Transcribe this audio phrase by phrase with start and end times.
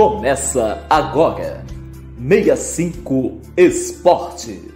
[0.00, 1.62] Começa agora.
[2.16, 4.72] 65 Esportes.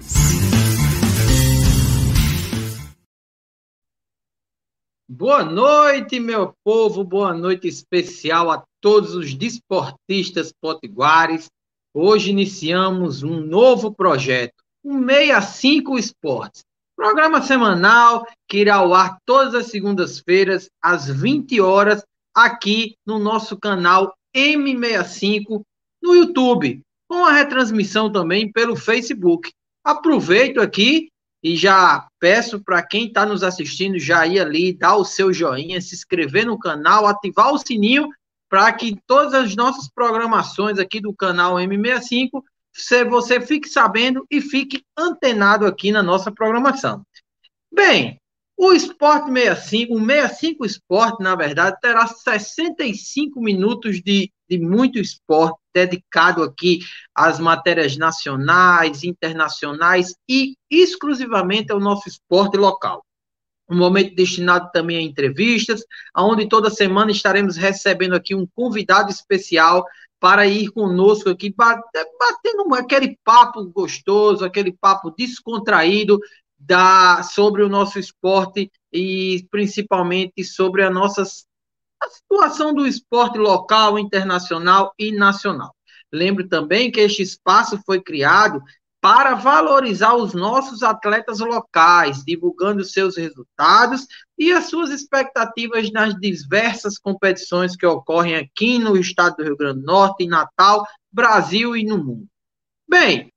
[5.09, 7.03] Boa noite, meu povo.
[7.03, 11.49] Boa noite especial a todos os desportistas potiguares.
[11.95, 16.65] Hoje iniciamos um novo projeto, o 65 Esportes.
[16.95, 22.05] Programa semanal que irá ao ar todas as segundas-feiras, às 20 horas,
[22.37, 25.63] aqui no nosso canal M65
[26.03, 29.53] no YouTube, com a retransmissão também pelo Facebook.
[29.85, 31.09] Aproveito aqui
[31.43, 35.81] e já peço para quem está nos assistindo já ir ali, dar o seu joinha,
[35.81, 38.09] se inscrever no canal, ativar o sininho
[38.49, 42.43] para que todas as nossas programações aqui do canal M65
[43.09, 47.03] você fique sabendo e fique antenado aqui na nossa programação.
[47.73, 48.19] Bem,
[48.57, 55.59] o Esporte 65, o 65 Esporte, na verdade, terá 65 minutos de, de muito esporte
[55.75, 56.79] dedicado aqui
[57.15, 63.05] às matérias nacionais, internacionais e exclusivamente ao nosso esporte local.
[63.69, 65.83] Um momento destinado também a entrevistas,
[66.17, 69.85] onde toda semana estaremos recebendo aqui um convidado especial
[70.21, 76.19] para ir conosco aqui, batendo aquele papo gostoso, aquele papo descontraído
[76.67, 81.23] da, sobre o nosso esporte e principalmente sobre a nossa
[82.03, 85.75] a situação do esporte local, internacional e nacional.
[86.13, 88.63] Lembro também que este espaço foi criado
[89.01, 94.07] para valorizar os nossos atletas locais, divulgando seus resultados
[94.39, 99.81] e as suas expectativas nas diversas competições que ocorrem aqui no estado do Rio Grande
[99.81, 102.27] do Norte, em Natal, Brasil e no mundo.
[102.89, 103.31] Bem,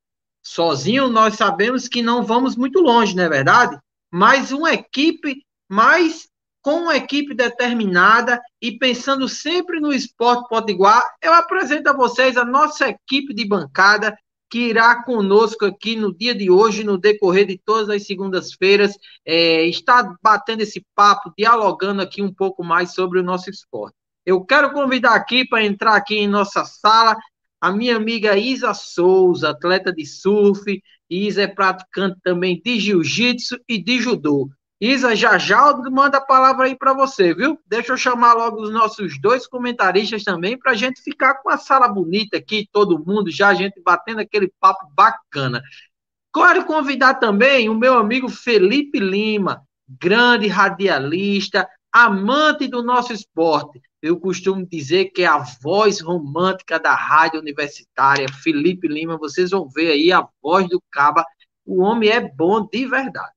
[0.48, 3.78] Sozinho nós sabemos que não vamos muito longe, não é verdade?
[4.10, 6.26] Mas uma equipe, mais
[6.62, 12.46] com uma equipe determinada e pensando sempre no esporte potiguar, eu apresento a vocês a
[12.46, 14.16] nossa equipe de bancada
[14.50, 18.94] que irá conosco aqui no dia de hoje, no decorrer de todas as segundas-feiras,
[19.26, 23.94] é, está batendo esse papo, dialogando aqui um pouco mais sobre o nosso esporte.
[24.24, 27.18] Eu quero convidar aqui para entrar aqui em nossa sala
[27.60, 33.82] a minha amiga Isa Souza, atleta de surf, Isa é praticante também de jiu-jitsu e
[33.82, 34.48] de judô.
[34.80, 37.58] Isa, já já manda a palavra aí para você, viu?
[37.66, 41.56] Deixa eu chamar logo os nossos dois comentaristas também, para a gente ficar com a
[41.56, 45.60] sala bonita aqui, todo mundo, já a gente batendo aquele papo bacana.
[46.32, 53.80] Quero convidar também o meu amigo Felipe Lima, grande radialista, amante do nosso esporte.
[54.00, 59.18] Eu costumo dizer que é a voz romântica da rádio universitária, Felipe Lima.
[59.18, 61.24] Vocês vão ver aí a voz do Caba.
[61.66, 63.32] O homem é bom de verdade.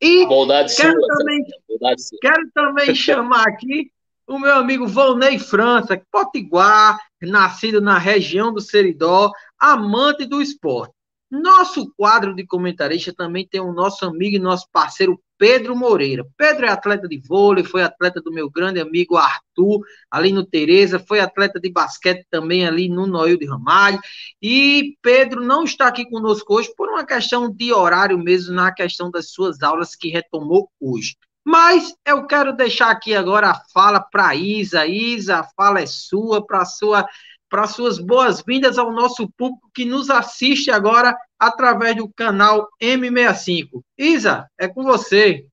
[0.00, 3.90] E Bondade quero, sua, também, Bondade quero também chamar aqui
[4.28, 10.94] o meu amigo Volney França, potiguar, nascido na região do Seridó, amante do esporte.
[11.30, 16.26] Nosso quadro de comentarista também tem o nosso amigo e nosso parceiro Pedro Moreira.
[16.36, 19.80] Pedro é atleta de vôlei, foi atleta do meu grande amigo Arthur,
[20.10, 24.00] ali no Tereza, foi atleta de basquete também ali no Noel de Ramalho.
[24.42, 29.10] E Pedro não está aqui conosco hoje por uma questão de horário mesmo, na questão
[29.10, 31.14] das suas aulas que retomou hoje.
[31.44, 34.86] Mas eu quero deixar aqui agora a fala para Isa.
[34.86, 37.06] Isa, a fala é sua, para sua
[37.48, 43.82] para suas boas-vindas ao nosso público que nos assiste agora através do canal M65.
[43.96, 45.46] Isa, é com você.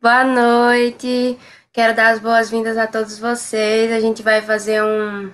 [0.00, 1.38] Boa noite.
[1.72, 3.90] Quero dar as boas-vindas a todos vocês.
[3.90, 5.32] A gente vai fazer um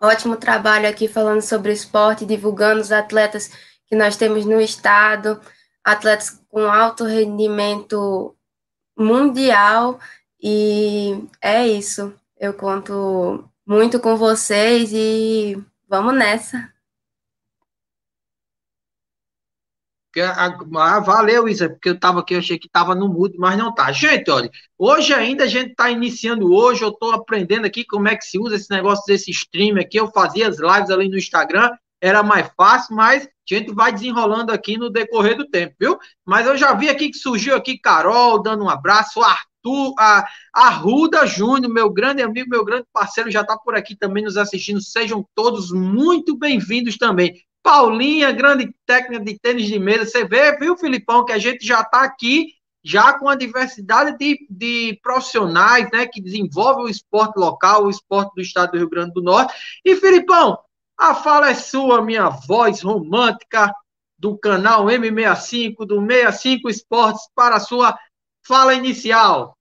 [0.00, 3.50] ótimo trabalho aqui falando sobre esporte, divulgando os atletas
[3.86, 5.40] que nós temos no estado,
[5.82, 8.36] atletas com alto rendimento
[8.96, 9.98] mundial.
[10.42, 12.12] E é isso.
[12.38, 15.56] Eu conto muito com vocês e
[15.88, 16.72] vamos nessa.
[20.16, 23.74] Ah, valeu, Isa, porque eu estava aqui, eu achei que estava no mudo, mas não
[23.74, 23.90] tá.
[23.90, 28.14] Gente, olha, hoje ainda a gente está iniciando hoje, eu estou aprendendo aqui como é
[28.14, 29.98] que se usa esse negócio desse stream aqui.
[29.98, 31.68] Eu fazia as lives ali no Instagram,
[32.00, 35.98] era mais fácil, mas a gente vai desenrolando aqui no decorrer do tempo, viu?
[36.24, 40.26] Mas eu já vi aqui que surgiu aqui Carol dando um abraço, Arthur Arthur, a,
[40.52, 44.36] a Ruda Júnior, meu grande amigo, meu grande parceiro, já está por aqui também nos
[44.36, 44.80] assistindo.
[44.80, 47.42] Sejam todos muito bem-vindos também.
[47.62, 50.04] Paulinha, grande técnica de tênis de mesa.
[50.04, 52.48] Você vê, viu, Filipão, que a gente já está aqui,
[52.84, 58.34] já com a diversidade de, de profissionais, né, que desenvolvem o esporte local, o esporte
[58.34, 59.54] do estado do Rio Grande do Norte.
[59.82, 60.58] E, Filipão,
[60.98, 63.72] a fala é sua, minha voz romântica
[64.18, 67.96] do canal M65, do 65 Esportes, para a sua
[68.46, 69.56] fala inicial.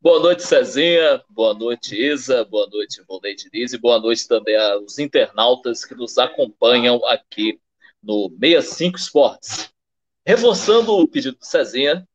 [0.00, 1.22] Boa noite, Cezinha.
[1.28, 2.44] Boa noite, Isa.
[2.44, 3.72] Boa noite, Volney Diniz.
[3.72, 7.60] E boa noite também aos internautas que nos acompanham aqui
[8.02, 9.72] no 65 Esportes.
[10.24, 12.06] Reforçando o pedido do Cezinha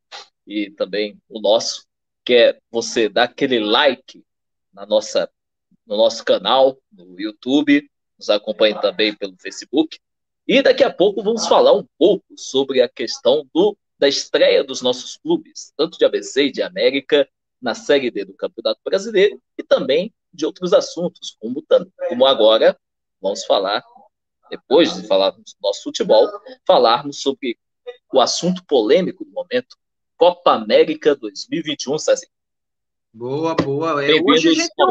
[0.46, 1.86] e também o nosso,
[2.24, 4.24] que é você dar aquele like
[4.74, 5.30] na nossa,
[5.86, 10.00] no nosso canal, no YouTube, nos acompanhe também pelo Facebook.
[10.48, 14.82] E daqui a pouco vamos falar um pouco sobre a questão do, da estreia dos
[14.82, 17.28] nossos clubes, tanto de ABC e de América,
[17.62, 21.64] na Série D do Campeonato Brasileiro e também de outros assuntos, como,
[22.08, 22.80] como agora
[23.22, 23.84] vamos falar,
[24.50, 26.30] depois de falarmos do nosso futebol,
[26.66, 27.58] falarmos sobre
[28.14, 29.76] o assunto polêmico do momento,
[30.16, 32.32] Copa América 2021, Cezinho.
[33.14, 34.06] Boa, boa.
[34.06, 34.86] É, hoje a gente tá...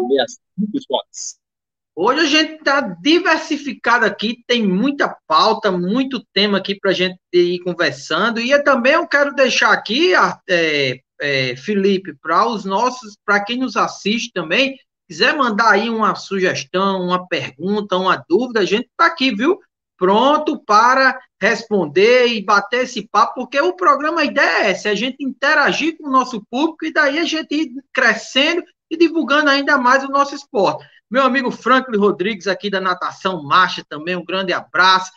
[1.98, 7.18] Hoje a gente está diversificado aqui, tem muita pauta, muito tema aqui para a gente
[7.32, 8.38] ir conversando.
[8.38, 10.12] E eu também eu quero deixar aqui,
[10.46, 14.78] é, é, Felipe, para os nossos, para quem nos assiste também,
[15.08, 19.58] quiser mandar aí uma sugestão, uma pergunta, uma dúvida, a gente está aqui, viu?
[19.96, 24.92] Pronto para responder e bater esse papo, porque o programa, a ideia é essa, é
[24.92, 29.48] a gente interagir com o nosso público e daí a gente ir crescendo e divulgando
[29.48, 30.84] ainda mais o nosso esporte.
[31.10, 35.10] Meu amigo Franklin Rodrigues, aqui da Natação Marcha, também um grande abraço.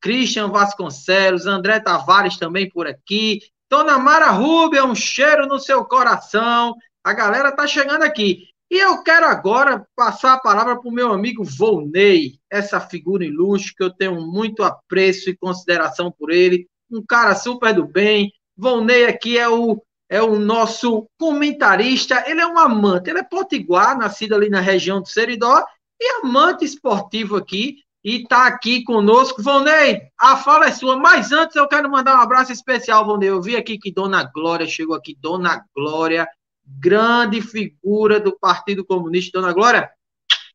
[0.00, 3.40] Christian Vasconcelos, André Tavares também por aqui,
[3.70, 6.74] Dona Mara Rubia, um cheiro no seu coração.
[7.02, 8.48] A galera tá chegando aqui.
[8.70, 13.74] E eu quero agora passar a palavra para o meu amigo Volney, essa figura ilustre
[13.76, 18.32] que eu tenho muito apreço e consideração por ele, um cara super do bem.
[18.56, 23.98] Volney aqui é o, é o nosso comentarista, ele é um amante, ele é potiguar,
[23.98, 25.64] nascido ali na região do Seridó,
[26.00, 29.42] e amante esportivo aqui, e está aqui conosco.
[29.42, 33.28] Vonei, a fala é sua, mas antes eu quero mandar um abraço especial, Vonei.
[33.28, 36.28] Eu vi aqui que Dona Glória chegou aqui, Dona Glória,
[36.64, 39.40] grande figura do Partido Comunista.
[39.40, 39.90] Dona Glória,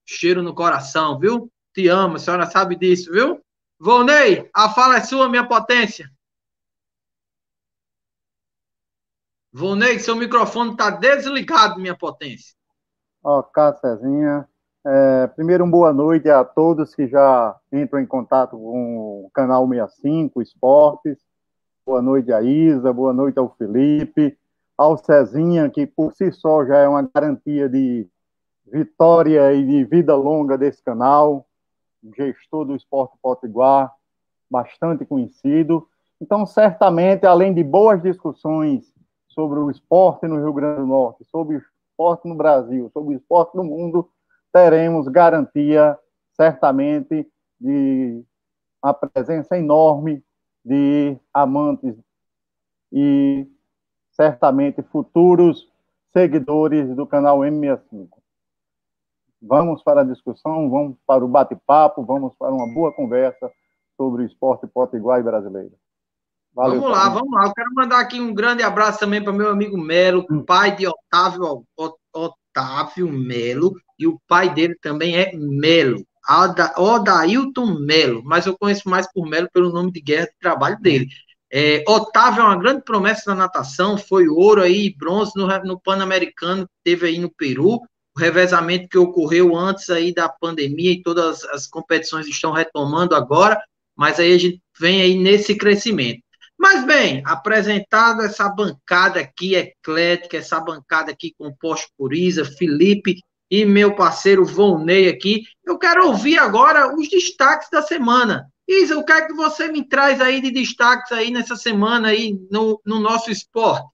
[0.06, 1.52] cheiro no coração, viu?
[1.74, 3.42] Te amo, a senhora sabe disso, viu?
[3.78, 6.10] Vonei, a fala é sua, minha potência.
[9.54, 12.56] Vonei, seu microfone está desligado, minha potência.
[13.22, 14.48] Ok, Cezinha.
[14.86, 19.68] É, primeiro, uma boa noite a todos que já entram em contato com o canal
[19.68, 21.18] 65 Esportes.
[21.86, 24.38] Boa noite a Isa, boa noite ao Felipe,
[24.78, 28.08] ao Cezinha, que por si só já é uma garantia de
[28.72, 31.46] vitória e de vida longa desse canal,
[32.16, 33.92] gestor do Esporte Potiguar,
[34.50, 35.86] bastante conhecido.
[36.22, 39.01] Então, certamente, além de boas discussões
[39.34, 43.18] sobre o esporte no Rio Grande do Norte, sobre o esporte no Brasil, sobre o
[43.18, 44.10] esporte no mundo,
[44.52, 45.98] teremos garantia,
[46.36, 47.28] certamente,
[47.60, 48.24] de
[48.82, 50.24] a presença enorme
[50.66, 51.96] de amantes
[52.92, 53.48] e
[54.12, 55.72] certamente futuros
[56.12, 58.10] seguidores do canal M65.
[59.42, 63.52] Vamos para a discussão, vamos para o bate-papo, vamos para uma boa conversa
[63.96, 65.74] sobre o esporte potiguar brasileiro.
[66.54, 67.46] Valeu, vamos lá, vamos lá.
[67.46, 70.44] Eu quero mandar aqui um grande abraço também para meu amigo Melo, hum.
[70.44, 71.64] pai de Otávio,
[72.14, 76.06] Otávio Melo, e o pai dele também é Melo,
[76.78, 81.08] Odailton Melo, mas eu conheço mais por Melo pelo nome de guerra de trabalho dele.
[81.54, 86.68] É, Otávio é uma grande promessa da natação, foi ouro aí, bronze no, no Pan-Americano,
[86.84, 87.76] teve aí no Peru,
[88.16, 93.62] o revezamento que ocorreu antes aí da pandemia e todas as competições estão retomando agora,
[93.96, 96.22] mas aí a gente vem aí nesse crescimento.
[96.62, 103.66] Mas bem, apresentado essa bancada aqui eclética, essa bancada aqui composta por Isa, Felipe e
[103.66, 108.48] meu parceiro Volney aqui, eu quero ouvir agora os destaques da semana.
[108.68, 112.40] Isa, o que é que você me traz aí de destaques aí nessa semana aí
[112.52, 113.90] no, no nosso esporte?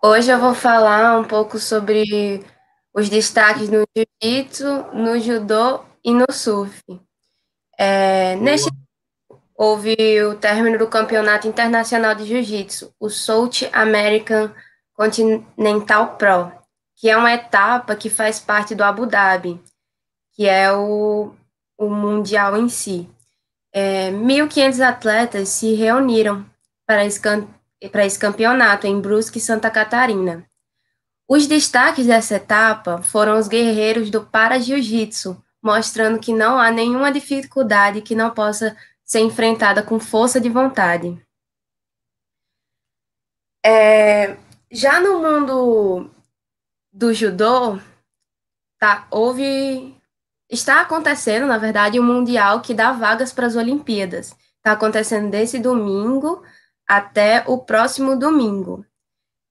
[0.00, 2.40] Hoje eu vou falar um pouco sobre
[2.94, 6.80] os destaques no jiu-jitsu, no judô e no surf.
[7.76, 8.70] É, neste
[9.56, 14.50] houve o término do Campeonato Internacional de Jiu-Jitsu, o South American
[14.94, 16.52] Continental Pro,
[16.96, 19.60] que é uma etapa que faz parte do Abu Dhabi,
[20.32, 21.32] que é o,
[21.78, 23.08] o mundial em si.
[23.72, 26.44] É, 1.500 atletas se reuniram
[26.86, 27.20] para esse,
[27.90, 30.46] para esse campeonato em Brusque, Santa Catarina.
[31.28, 38.00] Os destaques dessa etapa foram os guerreiros do Para-Jiu-Jitsu, mostrando que não há nenhuma dificuldade
[38.00, 41.16] que não possa ser enfrentada com força de vontade.
[43.64, 44.36] É,
[44.70, 46.10] já no mundo
[46.92, 47.78] do judô,
[48.78, 49.96] tá, houve,
[50.50, 54.36] está acontecendo, na verdade, um mundial que dá vagas para as Olimpíadas.
[54.56, 56.42] Está acontecendo desse domingo
[56.86, 58.84] até o próximo domingo.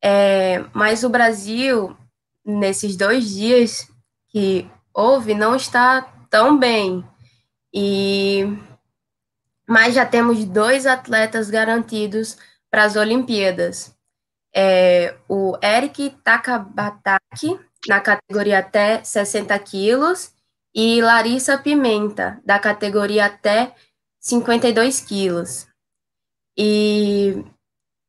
[0.03, 1.95] É, mas o Brasil,
[2.43, 3.89] nesses dois dias
[4.27, 7.05] que houve, não está tão bem.
[7.73, 8.45] E
[9.67, 12.37] mas já temos dois atletas garantidos
[12.69, 13.95] para as Olimpíadas.
[14.53, 20.33] É, o Eric Takabataki, na categoria até 60 quilos,
[20.73, 23.73] e Larissa Pimenta, da categoria até
[24.19, 25.67] 52 quilos.
[26.57, 27.43] E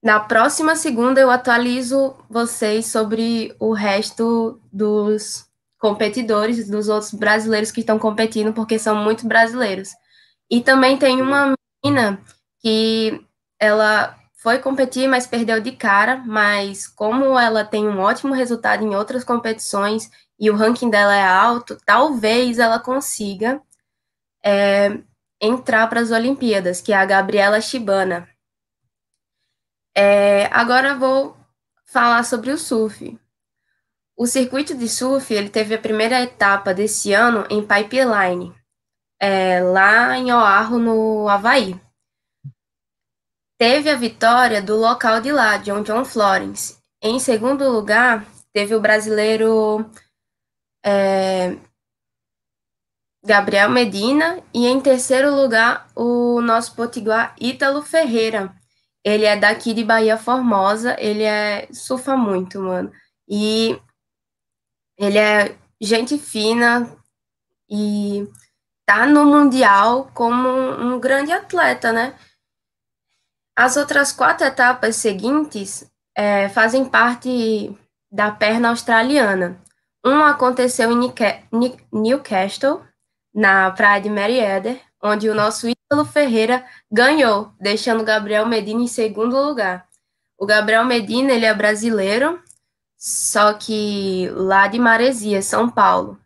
[0.03, 5.47] na próxima segunda eu atualizo vocês sobre o resto dos
[5.79, 9.91] competidores, dos outros brasileiros que estão competindo, porque são muitos brasileiros.
[10.51, 12.21] E também tem uma menina
[12.61, 13.25] que
[13.59, 18.95] ela foi competir, mas perdeu de cara, mas como ela tem um ótimo resultado em
[18.95, 23.61] outras competições e o ranking dela é alto, talvez ela consiga
[24.45, 25.01] é,
[25.41, 28.29] entrar para as Olimpíadas, que é a Gabriela Shibana.
[29.95, 31.37] É, agora vou
[31.85, 33.19] falar sobre o surf.
[34.17, 38.55] O circuito de surf ele teve a primeira etapa desse ano em Pipeline,
[39.21, 41.81] é, lá em Oahu, no Havaí.
[43.59, 46.77] Teve a vitória do local de lá, John John Florence.
[47.01, 49.91] Em segundo lugar, teve o brasileiro
[50.85, 51.57] é,
[53.25, 54.43] Gabriel Medina.
[54.53, 58.55] E em terceiro lugar, o nosso potiguar Ítalo Ferreira.
[59.05, 62.93] Ele é daqui de Bahia Formosa, ele é surfa muito, mano.
[63.29, 63.81] E
[64.99, 66.91] ele é gente fina
[67.71, 68.27] e
[68.87, 72.15] tá no Mundial como um grande atleta, né?
[73.55, 77.77] As outras quatro etapas seguintes é, fazem parte
[78.11, 79.61] da perna australiana.
[80.05, 81.13] Uma aconteceu em
[81.93, 82.83] Newcastle,
[83.35, 89.37] na praia de Merriweather, onde o nosso Ítalo Ferreira ganhou, deixando Gabriel Medina em segundo
[89.37, 89.87] lugar.
[90.39, 92.41] O Gabriel Medina, ele é brasileiro,
[92.97, 96.19] só que lá de Maresia, São Paulo.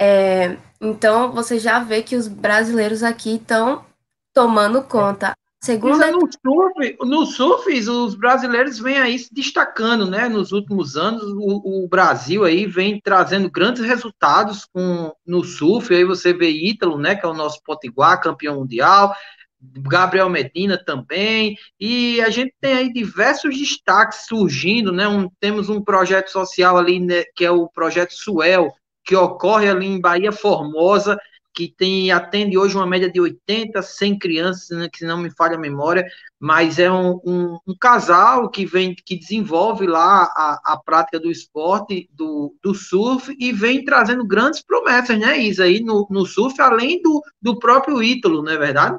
[0.00, 3.84] É, então, você já vê que os brasileiros aqui estão
[4.32, 5.34] tomando conta.
[5.60, 6.12] Segunda...
[6.12, 10.28] No surf, no surf, os brasileiros vêm aí se destacando, né?
[10.28, 15.92] Nos últimos anos, o, o, Brasil aí vem trazendo grandes resultados com, no surf.
[15.92, 17.16] Aí você vê Ítalo, né?
[17.16, 19.12] Que é o nosso potiguar, campeão mundial.
[19.60, 25.08] Gabriel Medina também, e a gente tem aí diversos destaques surgindo, né?
[25.08, 28.72] Um, temos um projeto social ali, né, que é o projeto Suel,
[29.08, 31.18] que ocorre ali em Bahia Formosa,
[31.54, 35.56] que tem atende hoje uma média de 80, 100 crianças, né, que não me falha
[35.56, 36.06] a memória,
[36.38, 41.30] mas é um, um, um, casal que vem, que desenvolve lá a, a prática do
[41.30, 46.60] esporte, do, do surf, e vem trazendo grandes promessas, né, Isa, aí no, no surf,
[46.60, 48.98] além do, do próprio Ítalo, não é verdade?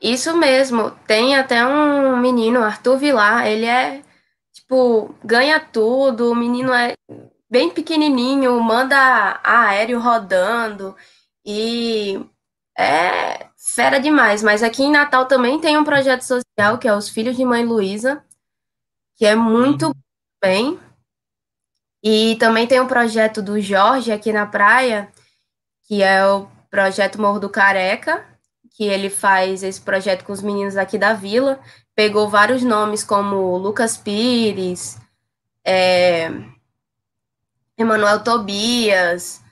[0.00, 4.02] Isso mesmo, tem até um menino, Arthur Vilar, ele é,
[4.50, 6.94] tipo, ganha tudo, o menino é
[7.54, 10.96] bem pequenininho, manda aéreo rodando
[11.46, 12.20] e
[12.76, 14.42] é fera demais.
[14.42, 17.64] Mas aqui em Natal também tem um projeto social que é os Filhos de Mãe
[17.64, 18.24] Luísa,
[19.14, 19.92] que é muito uhum.
[20.42, 20.80] bem.
[22.02, 25.08] E também tem um projeto do Jorge aqui na praia,
[25.86, 28.26] que é o projeto Morro do Careca,
[28.76, 31.60] que ele faz esse projeto com os meninos aqui da vila.
[31.94, 34.98] Pegou vários nomes como Lucas Pires,
[35.64, 36.32] é,
[37.78, 39.42] Emanuel Tobias.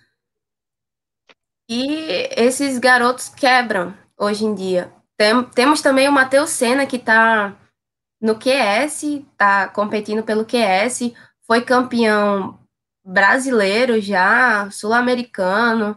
[1.68, 4.92] E esses garotos quebram hoje em dia.
[5.16, 7.56] Tem, temos também o Matheus Senna, que está
[8.20, 11.12] no QS, está competindo pelo QS,
[11.46, 12.58] foi campeão
[13.04, 15.96] brasileiro já, sul-americano,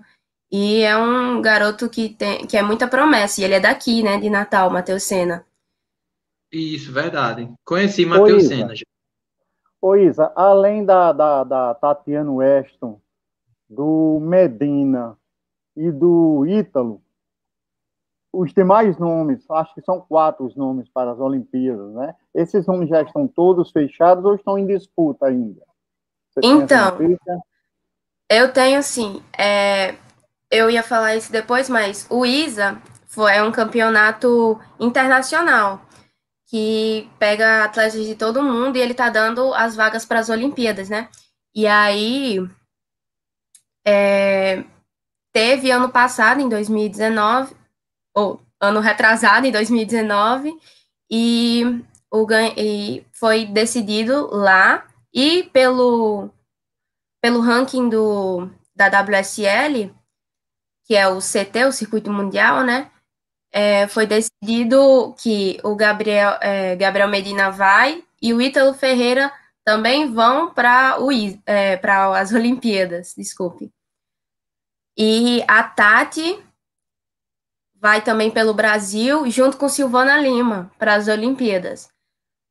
[0.52, 4.20] e é um garoto que, tem, que é muita promessa, e ele é daqui, né,
[4.20, 5.46] de Natal, Matheus Senna.
[6.52, 7.52] Isso, verdade.
[7.64, 8.74] Conheci Matheus Senna.
[9.86, 13.00] Ô Isa, além da, da, da Tatiana Weston,
[13.70, 15.16] do Medina
[15.78, 17.04] e do Ítalo,
[18.34, 22.16] os demais nomes, acho que são quatro os nomes para as Olimpíadas, né?
[22.34, 25.62] Esses nomes já estão todos fechados ou estão em disputa ainda?
[26.32, 26.98] Você então,
[28.28, 29.22] eu tenho sim.
[29.38, 29.94] É,
[30.50, 35.85] eu ia falar isso depois, mas o ISA foi, é um campeonato internacional
[36.48, 40.90] que pega atletas de todo mundo e ele tá dando as vagas para as Olimpíadas,
[40.90, 41.10] né?
[41.54, 42.40] E aí
[43.86, 44.64] é,
[45.32, 47.56] teve ano passado, em 2019,
[48.16, 50.54] ou ano retrasado, em 2019,
[51.10, 56.30] e, o, e foi decidido lá e pelo,
[57.22, 59.94] pelo ranking do, da WSL,
[60.86, 62.92] que é o CT, o Circuito Mundial, né?
[63.58, 69.32] É, foi decidido que o Gabriel, é, Gabriel Medina vai e o Ítalo Ferreira
[69.64, 70.98] também vão para
[71.46, 71.80] é,
[72.14, 73.72] as Olimpíadas, desculpe.
[74.98, 76.38] E a Tati
[77.76, 81.88] vai também pelo Brasil, junto com Silvana Lima, para as Olimpíadas.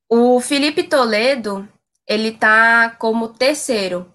[0.09, 1.69] O Felipe Toledo,
[2.09, 4.11] ele tá como terceiro.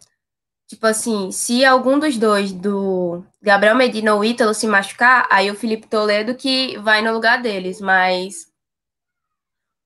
[0.69, 5.55] Tipo assim, se algum dos dois, do Gabriel Medina ou Ítalo, se machucar, aí o
[5.55, 8.53] Felipe Toledo que vai no lugar deles, mas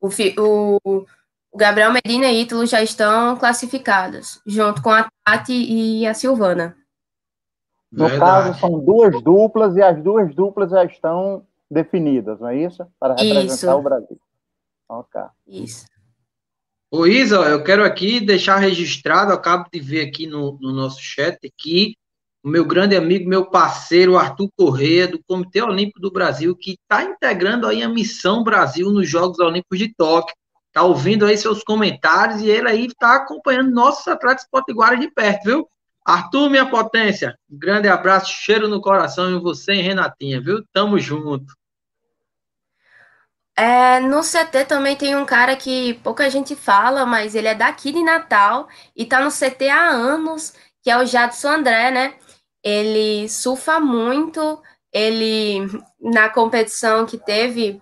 [0.01, 0.09] o,
[0.41, 1.05] o,
[1.53, 6.75] o Gabriel Medina e Ítalo já estão classificados, junto com a Tati e a Silvana.
[7.89, 8.19] No Verdade.
[8.19, 12.85] caso, são duas duplas e as duas duplas já estão definidas, não é isso?
[12.99, 13.71] Para representar isso.
[13.71, 14.19] o Brasil.
[14.89, 15.21] Ok.
[15.47, 15.92] Isso.
[16.95, 21.39] Ô Isa, eu quero aqui deixar registrado, acabo de ver aqui no, no nosso chat
[21.57, 21.95] que
[22.43, 27.03] o meu grande amigo, meu parceiro Arthur Correia, do Comitê Olímpico do Brasil, que está
[27.03, 30.35] integrando aí a Missão Brasil nos Jogos Olímpicos de Tóquio.
[30.67, 35.45] Está ouvindo aí seus comentários e ele aí está acompanhando nossos atletas potiguaras de perto,
[35.45, 35.67] viu?
[36.05, 40.63] Arthur, minha potência, um grande abraço, cheiro no coração em você e Renatinha, viu?
[40.71, 41.55] Tamo junto.
[43.55, 47.91] É, no CT também tem um cara que pouca gente fala, mas ele é daqui
[47.91, 52.15] de Natal e tá no CT há anos, que é o Jadson André, né?
[52.63, 55.59] Ele surfa muito, ele
[55.99, 57.81] na competição que teve,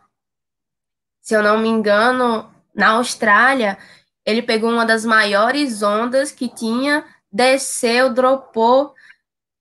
[1.21, 3.77] se eu não me engano, na Austrália,
[4.25, 8.93] ele pegou uma das maiores ondas que tinha desceu, dropou,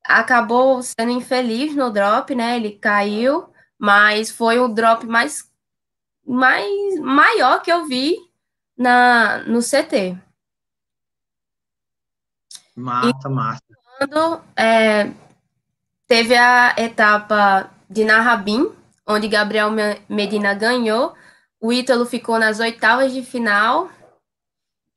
[0.04, 2.56] acabou sendo infeliz no drop, né?
[2.56, 3.48] Ele caiu,
[3.78, 5.49] mas foi o drop mais,
[6.26, 8.16] mais maior que eu vi
[8.76, 10.16] na no CT.
[12.76, 13.62] Massa, e, massa.
[13.98, 15.12] Quando é,
[16.06, 18.72] teve a etapa de Narrabim,
[19.06, 19.70] onde Gabriel
[20.08, 21.14] Medina ganhou,
[21.60, 23.90] o Ítalo ficou nas oitavas de final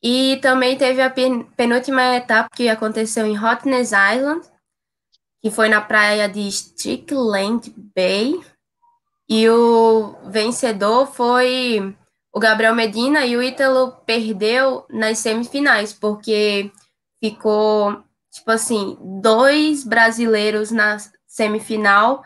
[0.01, 4.45] e também teve a penúltima etapa que aconteceu em Hotness Island,
[5.41, 8.39] que foi na praia de Strickland Bay.
[9.29, 11.95] E o vencedor foi
[12.33, 16.71] o Gabriel Medina e o Ítalo perdeu nas semifinais, porque
[17.23, 22.23] ficou, tipo assim, dois brasileiros na semifinal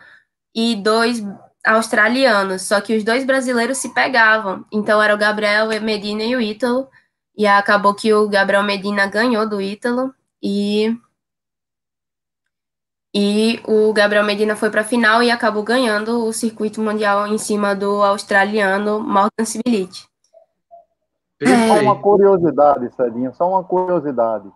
[0.54, 1.22] e dois
[1.64, 4.64] australianos, só que os dois brasileiros se pegavam.
[4.72, 6.88] Então era o Gabriel Medina e o Ítalo.
[7.36, 10.96] E acabou que o Gabriel Medina ganhou do Ítalo e
[13.18, 17.36] e o Gabriel Medina foi para a final e acabou ganhando o circuito mundial em
[17.36, 20.08] cima do australiano Morgan Civilite.
[21.42, 24.48] Só uma curiosidade, Cedinha, só uma curiosidade.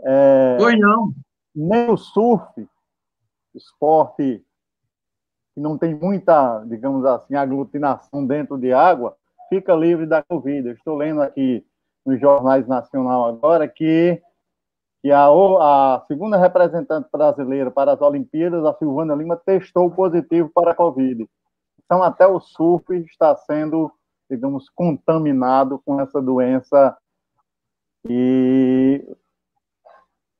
[0.00, 1.14] É, pois não.
[1.56, 2.68] Nem o surf,
[3.54, 4.44] esporte
[5.54, 9.16] que não tem muita, digamos assim, aglutinação dentro de água,
[9.48, 10.68] fica livre da Covid.
[10.68, 11.64] Eu estou lendo aqui
[12.04, 14.20] nos jornais nacional agora que,
[15.04, 20.70] que a, a segunda representante brasileira para as Olimpíadas, a Silvana Lima, testou positivo para
[20.70, 21.28] a Covid.
[21.84, 23.92] Então, até o surf está sendo,
[24.30, 26.96] digamos, contaminado com essa doença
[28.08, 29.06] e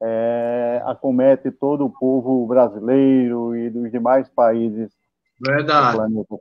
[0.03, 4.90] é, acomete todo o povo brasileiro e dos demais países
[5.40, 5.98] Verdade.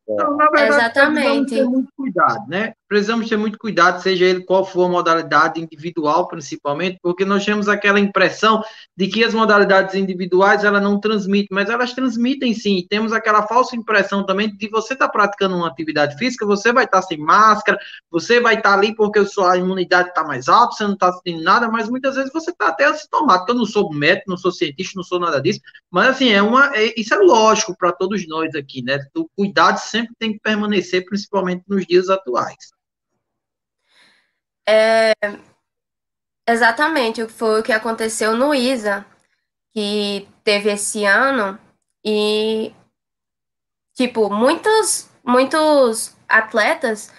[0.08, 1.56] Então, na verdade, Exatamente.
[1.56, 2.74] Ter muito cuidado, né?
[2.94, 7.68] Precisamos ter muito cuidado, seja ele qual for a modalidade individual, principalmente, porque nós temos
[7.68, 8.64] aquela impressão
[8.96, 12.86] de que as modalidades individuais elas não transmitem, mas elas transmitem sim.
[12.88, 16.86] Temos aquela falsa impressão também de que você está praticando uma atividade física, você vai
[16.86, 17.80] estar tá sem máscara,
[18.12, 21.42] você vai estar tá ali porque sua imunidade está mais alta, você não está sentindo
[21.42, 23.50] nada, mas muitas vezes você está até assintomático.
[23.50, 26.72] Eu não sou médico, não sou cientista, não sou nada disso, mas assim, é uma,
[26.76, 29.00] é, isso é lógico para todos nós aqui, né?
[29.18, 32.83] O cuidado sempre tem que permanecer, principalmente nos dias atuais.
[34.67, 35.13] É,
[36.47, 39.06] exatamente, foi o que aconteceu no ISA,
[39.73, 41.60] que teve esse ano,
[42.06, 42.73] e,
[43.93, 47.12] tipo, muitos, muitos atletas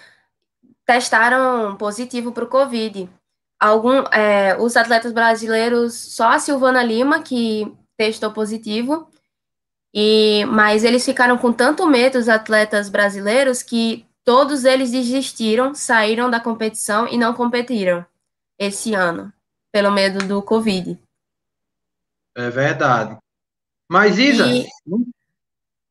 [0.85, 3.09] testaram positivo para o Covid.
[3.59, 9.09] Algum, é, os atletas brasileiros, só a Silvana Lima, que testou positivo,
[9.93, 16.29] e, mas eles ficaram com tanto medo, os atletas brasileiros, que todos eles desistiram, saíram
[16.29, 18.03] da competição e não competiram
[18.57, 19.31] esse ano,
[19.71, 20.99] pelo medo do Covid.
[22.35, 23.17] É verdade.
[23.87, 24.67] Mas, Isa, e...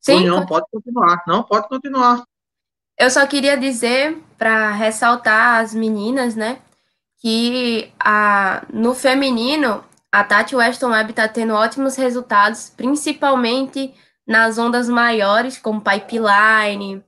[0.00, 1.22] Sim, não, pode continuar.
[1.26, 2.24] Não, pode continuar.
[2.98, 6.60] Eu só queria dizer, para ressaltar as meninas, né,
[7.18, 13.94] que a, no feminino, a Tati Weston Webb está tendo ótimos resultados, principalmente
[14.26, 17.02] nas ondas maiores, como pipeline,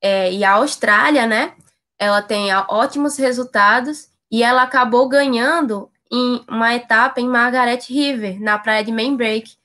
[0.00, 1.54] é, e a Austrália, né?
[1.98, 8.58] Ela tem ótimos resultados e ela acabou ganhando em uma etapa em Margaret River, na
[8.58, 9.56] praia de Main Break,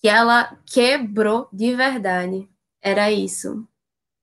[0.00, 2.48] que ela quebrou de verdade.
[2.82, 3.66] Era isso.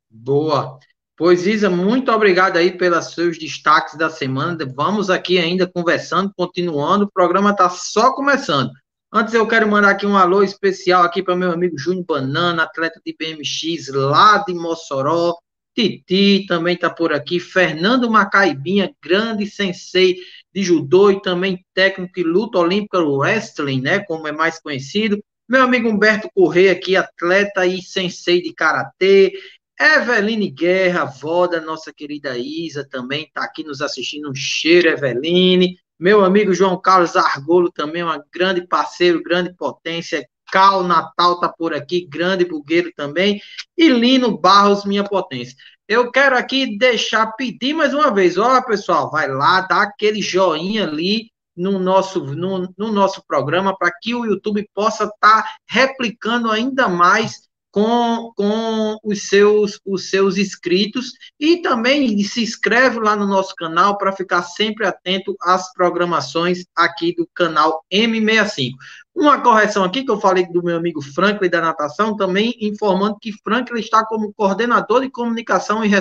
[0.09, 0.79] Boa.
[1.17, 4.57] Pois, Isa, muito obrigado aí pelos seus destaques da semana.
[4.75, 7.05] Vamos aqui ainda conversando, continuando.
[7.05, 8.71] O programa está só começando.
[9.13, 12.99] Antes eu quero mandar aqui um alô especial aqui para meu amigo Júnior Banana, atleta
[13.05, 15.37] de BMX lá de Mossoró.
[15.75, 17.39] Titi também está por aqui.
[17.39, 20.17] Fernando Macaibinha, grande sensei
[20.53, 25.21] de judô e também técnico de luta olímpica wrestling, né, como é mais conhecido.
[25.47, 29.33] Meu amigo Humberto Correia aqui, atleta e sensei de karatê.
[29.79, 34.29] Eveline Guerra, avó da nossa querida Isa, também está aqui nos assistindo.
[34.29, 35.77] Um cheiro, Eveline.
[35.99, 40.27] Meu amigo João Carlos Argolo, também um grande parceiro, grande potência.
[40.55, 43.41] Cal Natal tá por aqui, grande bugueiro também.
[43.77, 45.53] E Lino Barros, minha potência.
[45.85, 50.87] Eu quero aqui deixar, pedir mais uma vez, ó, pessoal, vai lá, dá aquele joinha
[50.87, 56.49] ali no nosso, no, no nosso programa para que o YouTube possa estar tá replicando
[56.49, 63.27] ainda mais com, com os, seus, os seus inscritos e também se inscreve lá no
[63.27, 68.71] nosso canal para ficar sempre atento às programações aqui do canal M65.
[69.13, 73.33] Uma correção aqui que eu falei do meu amigo Franklin da natação, também informando que
[73.43, 75.91] Franklin está como coordenador de comunicação e,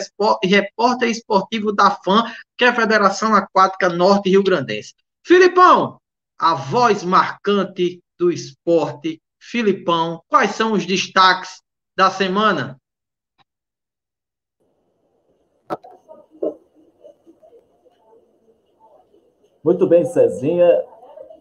[0.44, 2.24] e repórter esportivo da FAM,
[2.56, 4.94] que é a Federação Aquática Norte Rio Grandense.
[5.26, 5.98] Filipão,
[6.38, 9.20] a voz marcante do esporte.
[9.40, 11.63] Filipão, quais são os destaques
[11.96, 12.80] da semana?
[19.62, 20.84] Muito bem, Cezinha.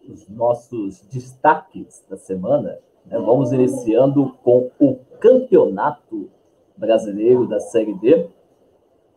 [0.07, 2.79] Os nossos destaques da semana.
[3.05, 3.17] Né?
[3.17, 6.29] Vamos iniciando com o Campeonato
[6.77, 8.29] Brasileiro da Série D,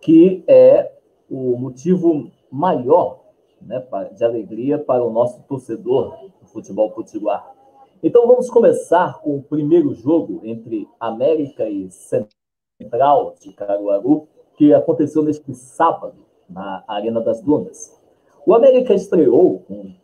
[0.01, 0.93] que é
[1.31, 3.21] o motivo maior
[3.61, 7.56] né, de alegria para o nosso torcedor do futebol potiguar.
[8.03, 15.23] Então vamos começar com o primeiro jogo entre América e Central de Caruaru, que aconteceu
[15.23, 17.99] neste sábado na Arena das Dunas.
[18.47, 19.95] O América estreou com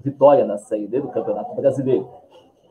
[0.00, 2.08] vitória na Série D do Campeonato Brasileiro.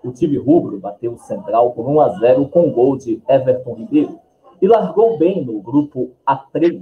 [0.03, 4.19] O time rubro bateu o Central por 1 a 0 com gol de Everton Ribeiro
[4.59, 6.81] e largou bem no grupo A3,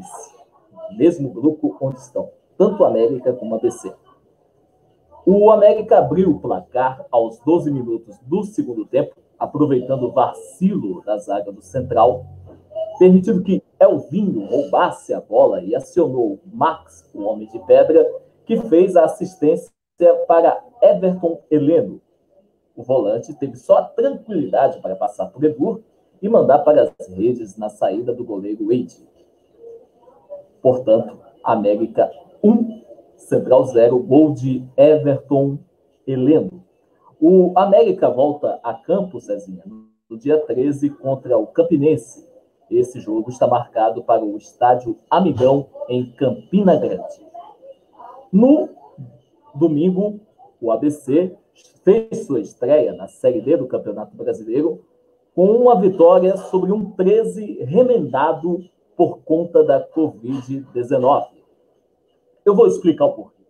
[0.98, 3.94] mesmo grupo onde estão tanto América como a ABC.
[5.30, 11.18] O América abriu o placar aos 12 minutos do segundo tempo, aproveitando o vacilo da
[11.18, 12.26] zaga do Central,
[12.98, 18.10] permitindo que Elvinho roubasse a bola e acionou Max, o homem de pedra,
[18.46, 19.70] que fez a assistência
[20.30, 22.00] para Everton Heleno.
[22.74, 25.82] O volante teve só a tranquilidade para passar por Edur
[26.22, 29.06] e mandar para as redes na saída do goleiro Wade.
[30.62, 32.10] Portanto, América
[32.42, 32.87] 1
[33.28, 35.60] Central 0, gol de Everton
[36.08, 36.64] Heleno.
[37.20, 39.64] O América volta a campo, Cezinha,
[40.10, 42.26] no dia 13 contra o Campinense.
[42.72, 47.28] Esse jogo está marcado para o estádio Amigão, em Campina Grande.
[48.32, 48.70] No
[49.54, 50.22] domingo,
[50.62, 51.36] o ABC
[51.84, 54.86] fez sua estreia na Série D do Campeonato Brasileiro
[55.36, 58.64] com uma vitória sobre um 13 remendado
[58.96, 61.37] por conta da Covid-19.
[62.48, 63.44] Eu vou explicar o porquê.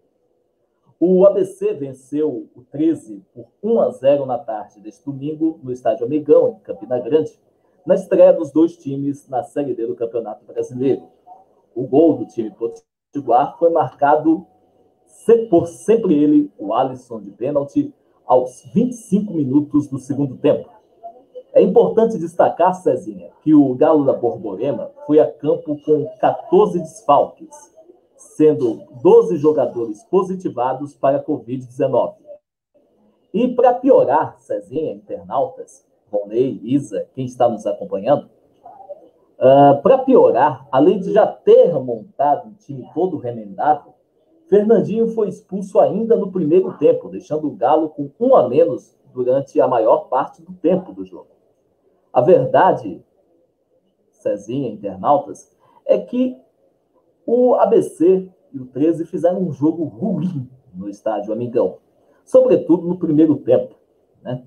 [1.00, 6.04] O ABC venceu o 13 por 1 a 0 na tarde deste domingo no estádio
[6.04, 7.40] Amigão, em Campina Grande,
[7.86, 11.04] na estreia dos dois times na Série D do Campeonato Brasileiro.
[11.76, 14.48] O gol do time potiguar foi marcado
[15.48, 17.94] por sempre ele, o Alisson de pênalti,
[18.26, 20.72] aos 25 minutos do segundo tempo.
[21.54, 27.77] É importante destacar, Cezinha, que o Galo da Borborema foi a campo com 14 desfalques
[28.38, 32.18] sendo 12 jogadores positivados para a Covid-19.
[33.34, 38.30] E para piorar, Cezinha, internautas, Ronei, Isa, quem está nos acompanhando,
[39.40, 43.92] uh, para piorar, além de já ter montado um time todo remendado,
[44.48, 49.60] Fernandinho foi expulso ainda no primeiro tempo, deixando o Galo com um a menos durante
[49.60, 51.32] a maior parte do tempo do jogo.
[52.14, 53.04] A verdade,
[54.12, 55.52] Cezinha, internautas,
[55.88, 56.40] é que
[57.28, 61.80] o ABC e o 13 fizeram um jogo ruim no estádio Amigão,
[62.24, 63.76] sobretudo no primeiro tempo.
[64.24, 64.46] Né?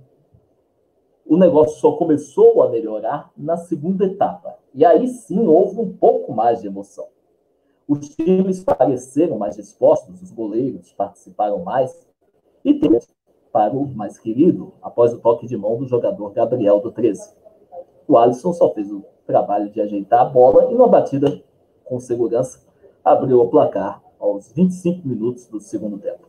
[1.26, 4.56] O negócio só começou a melhorar na segunda etapa.
[4.74, 7.06] E aí sim houve um pouco mais de emoção.
[7.86, 12.08] Os times pareceram mais dispostos, os goleiros participaram mais.
[12.64, 12.98] E teve
[13.52, 17.34] para o mais querido, após o toque de mão do jogador Gabriel do 13.
[18.08, 21.42] O Alisson só fez o trabalho de ajeitar a bola e numa batida
[21.84, 22.69] com segurança
[23.04, 26.28] abriu o placar aos 25 minutos do segundo tempo.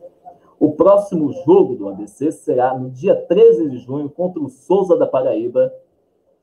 [0.58, 5.06] O próximo jogo do ABC será no dia 13 de junho contra o Souza da
[5.06, 5.72] Paraíba,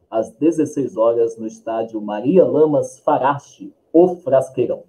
[0.09, 4.83] às 16 horas, no estádio Maria Lamas Farache, o Frasqueirão.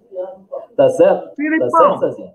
[0.75, 1.35] Tá certo?
[1.35, 2.33] Filipão, tá certo, Cezinha?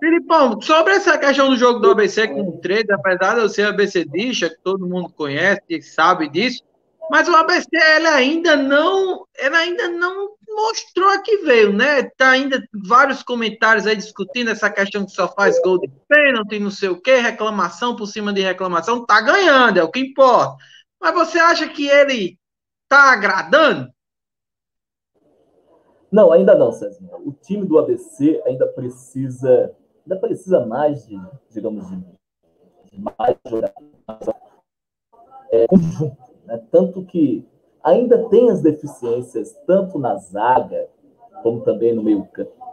[0.00, 4.48] Filipão, sobre essa questão do jogo do ABC com 13, apesar de eu ser ABCdista,
[4.48, 6.64] que todo mundo conhece e sabe disso,
[7.10, 12.02] mas o ABC ele ainda não, ele ainda não mostrou que veio, né?
[12.16, 16.70] Tá ainda vários comentários aí discutindo essa questão que só faz gol de pênalti, não
[16.70, 20.56] sei o quê, reclamação por cima de reclamação, tá ganhando, é o que importa.
[21.00, 22.38] Mas você acha que ele
[22.88, 23.90] tá agradando?
[26.10, 27.16] Não, ainda não, Cezinha.
[27.16, 31.16] O time do ABC ainda precisa, ainda precisa mais de,
[31.50, 33.80] digamos, de mais jogadores
[35.52, 36.60] é, conjunto né?
[36.70, 37.46] Tanto que
[37.82, 40.88] ainda tem as deficiências, tanto na zaga,
[41.42, 42.26] como também no meio,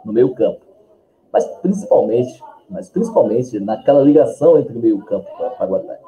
[0.04, 0.60] no meio campo.
[1.32, 6.04] Mas principalmente, mas principalmente naquela ligação entre o meio campo para o ataque.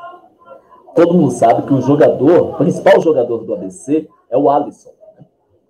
[0.95, 4.91] Todo mundo sabe que o jogador, o principal jogador do ABC é o Alisson.
[5.17, 5.25] Né?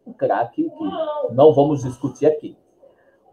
[0.07, 2.57] Um craque que não vamos discutir aqui.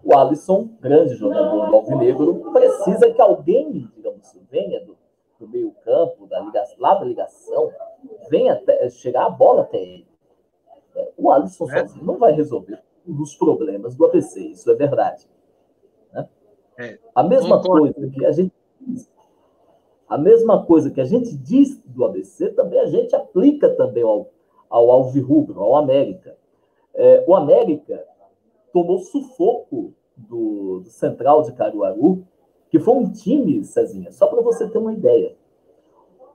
[0.04, 4.98] O Alisson, grande jogador do Alvinegro, precisa que alguém, digamos, venha do,
[5.40, 7.72] do meio campo, da ligação, lá da ligação,
[8.30, 10.08] vem até, chegar a bola até ele.
[11.16, 11.80] O Alisson é.
[11.80, 15.30] sozinho não vai resolver os problemas do ABC, isso é verdade.
[16.14, 16.28] Né?
[16.78, 17.00] É.
[17.16, 18.54] A mesma coisa que a gente
[20.08, 24.30] a mesma coisa que a gente diz do ABC, também a gente aplica também ao,
[24.70, 26.38] ao Alvirrubro, ao América.
[26.94, 28.06] É, o América
[28.72, 32.26] tomou sufoco do, do Central de Caruaru,
[32.70, 35.36] que foi um time, Cezinha, só para você ter uma ideia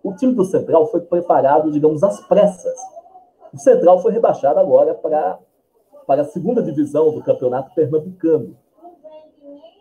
[0.02, 2.76] o time do Central foi preparado, digamos, às pressas.
[3.52, 5.38] O Central foi rebaixado agora para,
[6.06, 8.56] para a segunda divisão do campeonato pernambucano.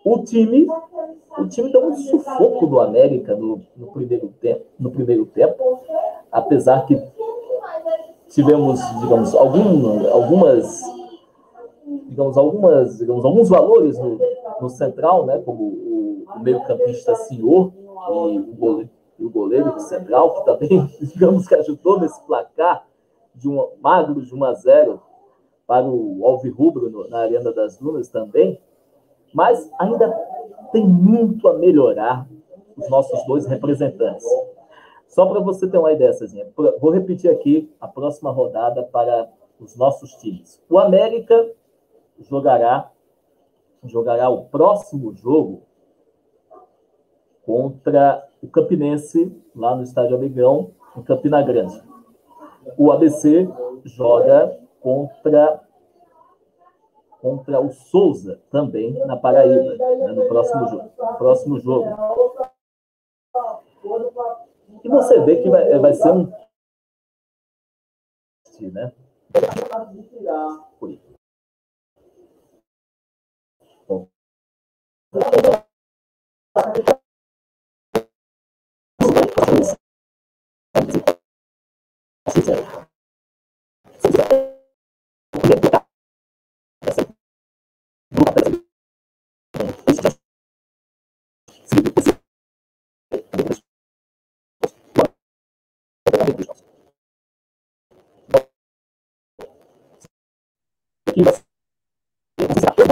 [0.06, 0.68] O time,
[1.38, 5.80] o time deu um sufoco do América no, no, primeiro tempo, no primeiro tempo,
[6.32, 7.02] apesar que
[8.28, 10.82] tivemos, digamos, algum, algumas,
[12.08, 14.20] digamos, algumas, digamos, alguns valores no,
[14.60, 17.72] no central, né, como o, o meio-campista senhor
[18.32, 18.90] e o goleiro
[19.22, 22.88] e o goleiro central, que também, digamos que ajudou nesse placar
[23.36, 25.02] de um magro de 1 a 0
[25.68, 28.60] para o Alvirrubro na Arena das Dunas também,
[29.34, 30.12] mas ainda
[30.72, 32.28] tem muito a melhorar
[32.76, 34.26] os nossos dois representantes.
[35.08, 39.30] Só para você ter uma ideia, Cezinha, vou repetir aqui a próxima rodada para
[39.60, 40.62] os nossos times.
[40.70, 41.50] O América
[42.20, 42.92] jogará
[43.84, 45.64] jogará o próximo jogo
[47.52, 51.84] contra o Campinense, lá no Estádio Amigão, em Campina Grande.
[52.78, 53.46] O ABC
[53.84, 55.62] joga contra
[57.20, 60.90] contra o Souza, também na Paraíba, né, no próximo jogo.
[61.18, 61.90] próximo jogo.
[64.82, 66.32] E você vê que vai, vai ser um.
[68.62, 68.94] Né?
[73.88, 74.08] Bom.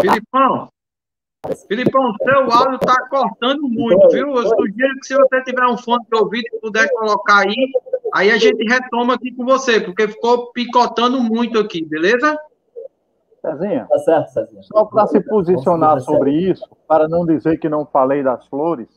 [0.01, 0.69] Filipão,
[1.67, 4.35] Filipão, seu áudio está cortando muito, viu?
[4.35, 7.71] Eu sugiro que se você tiver um fone de ouvido e puder colocar aí,
[8.13, 12.37] aí a gente retoma aqui com você, porque ficou picotando muito aqui, beleza?
[13.41, 14.63] Cezinha, tá certo, Cezinha.
[14.63, 18.89] só para se posicionar sobre isso, para não dizer que não falei das flores,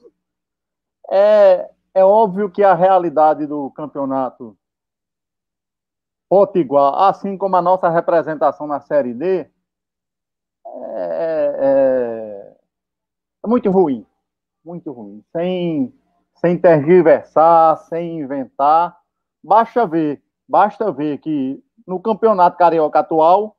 [1.11, 4.57] é, é óbvio que a realidade do campeonato
[6.29, 9.47] potiguar, assim como a nossa representação na Série D,
[10.65, 12.57] é, é,
[13.45, 14.07] é muito ruim.
[14.65, 15.23] Muito ruim.
[15.33, 15.95] Sem,
[16.37, 19.02] sem tergiversar, sem inventar.
[19.43, 23.57] Basta ver, basta ver que no campeonato carioca atual,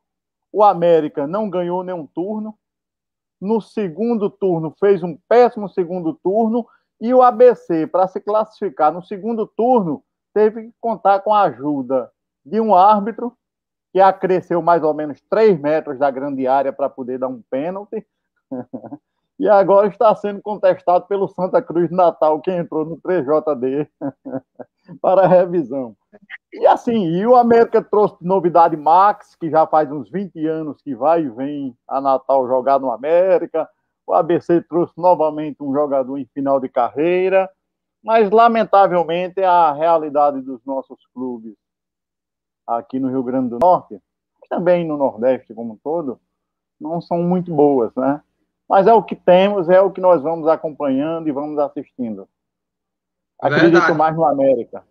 [0.52, 2.58] o América não ganhou nenhum turno.
[3.42, 6.66] No segundo turno, fez um péssimo segundo turno.
[7.02, 12.10] E o ABC, para se classificar no segundo turno, teve que contar com a ajuda
[12.46, 13.36] de um árbitro
[13.92, 18.06] que acresceu mais ou menos 3 metros da grande área para poder dar um pênalti.
[19.40, 23.90] e agora está sendo contestado pelo Santa Cruz de Natal, que entrou no 3JD
[25.02, 25.96] para revisão.
[26.54, 30.96] E assim, e o América trouxe novidade Max, que já faz uns 20 anos que
[30.96, 33.68] vai e vem a Natal jogar no América.
[34.06, 37.50] O ABC trouxe novamente um jogador em final de carreira,
[38.04, 41.56] mas lamentavelmente a realidade dos nossos clubes
[42.68, 44.00] aqui no Rio Grande do Norte,
[44.50, 46.20] também no Nordeste como um todo,
[46.80, 48.22] não são muito boas, né?
[48.70, 52.28] Mas é o que temos, é o que nós vamos acompanhando e vamos assistindo.
[53.40, 53.98] Acredito Verdade.
[53.98, 54.84] mais no América.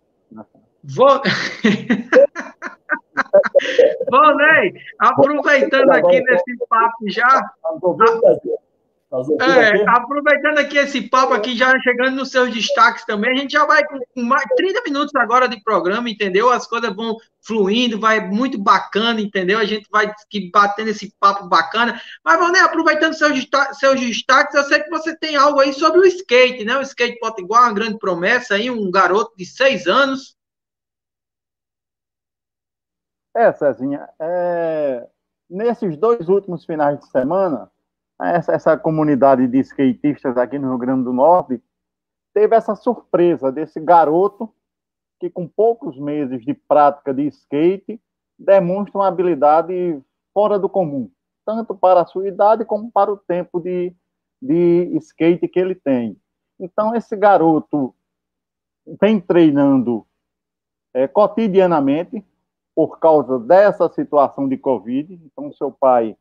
[0.84, 1.22] Vou...
[4.10, 7.50] Bom, Ney, aproveitando aqui nesse papo já.
[9.12, 13.66] É, aproveitando aqui esse papo aqui, já chegando nos seus destaques também, a gente já
[13.66, 16.48] vai com, mais 30 minutos agora de programa, entendeu?
[16.48, 19.58] As coisas vão fluindo, vai muito bacana, entendeu?
[19.58, 20.10] A gente vai
[20.50, 22.00] batendo esse papo bacana.
[22.24, 26.06] Mas, Valnei, aproveitando seus, seus destaques, eu sei que você tem algo aí sobre o
[26.06, 26.78] skate, né?
[26.78, 30.34] O skate potiguar, uma grande promessa aí, um garoto de seis anos.
[33.34, 35.06] É, Cezinha, é...
[35.50, 37.71] nesses dois últimos finais de semana,
[38.22, 41.62] essa, essa comunidade de skatistas aqui no Rio Grande do Norte
[42.34, 44.52] teve essa surpresa desse garoto
[45.20, 48.00] que, com poucos meses de prática de skate,
[48.38, 50.02] demonstra uma habilidade
[50.34, 51.10] fora do comum,
[51.44, 53.94] tanto para a sua idade como para o tempo de,
[54.40, 56.18] de skate que ele tem.
[56.58, 57.94] Então, esse garoto
[59.00, 60.06] vem treinando
[60.94, 62.24] é, cotidianamente
[62.74, 65.20] por causa dessa situação de Covid.
[65.24, 66.16] Então, seu pai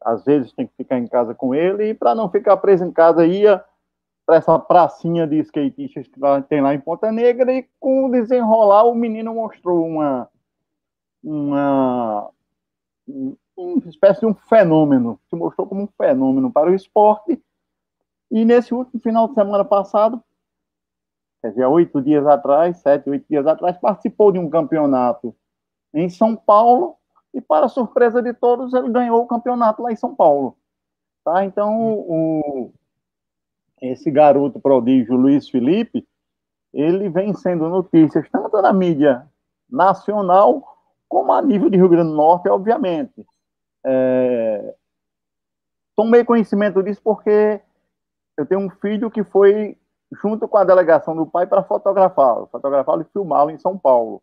[0.00, 2.92] às vezes tem que ficar em casa com ele, e para não ficar preso em
[2.92, 3.64] casa, ia
[4.24, 8.84] para essa pracinha de skatistas que tem lá em Ponta Negra, e com o desenrolar,
[8.84, 10.28] o menino mostrou uma,
[11.22, 12.30] uma,
[13.56, 17.40] uma espécie de um fenômeno, se mostrou como um fenômeno para o esporte,
[18.30, 20.20] e nesse último final de semana passado,
[21.40, 25.34] quer dizer, oito dias atrás, sete, oito dias atrás, participou de um campeonato
[25.94, 26.95] em São Paulo,
[27.36, 30.56] e, para surpresa de todos, ele ganhou o campeonato lá em São Paulo.
[31.22, 31.44] Tá?
[31.44, 32.72] Então, o,
[33.82, 36.08] esse garoto prodígio, Luiz Felipe,
[36.72, 39.26] ele vem sendo notícias tanto na mídia
[39.68, 43.26] nacional como a nível de Rio Grande do Norte, obviamente.
[43.84, 44.74] É...
[45.94, 47.60] Tomei conhecimento disso porque
[48.36, 49.76] eu tenho um filho que foi
[50.22, 54.22] junto com a delegação do pai para fotografá-lo, fotografá-lo e filmá-lo em São Paulo.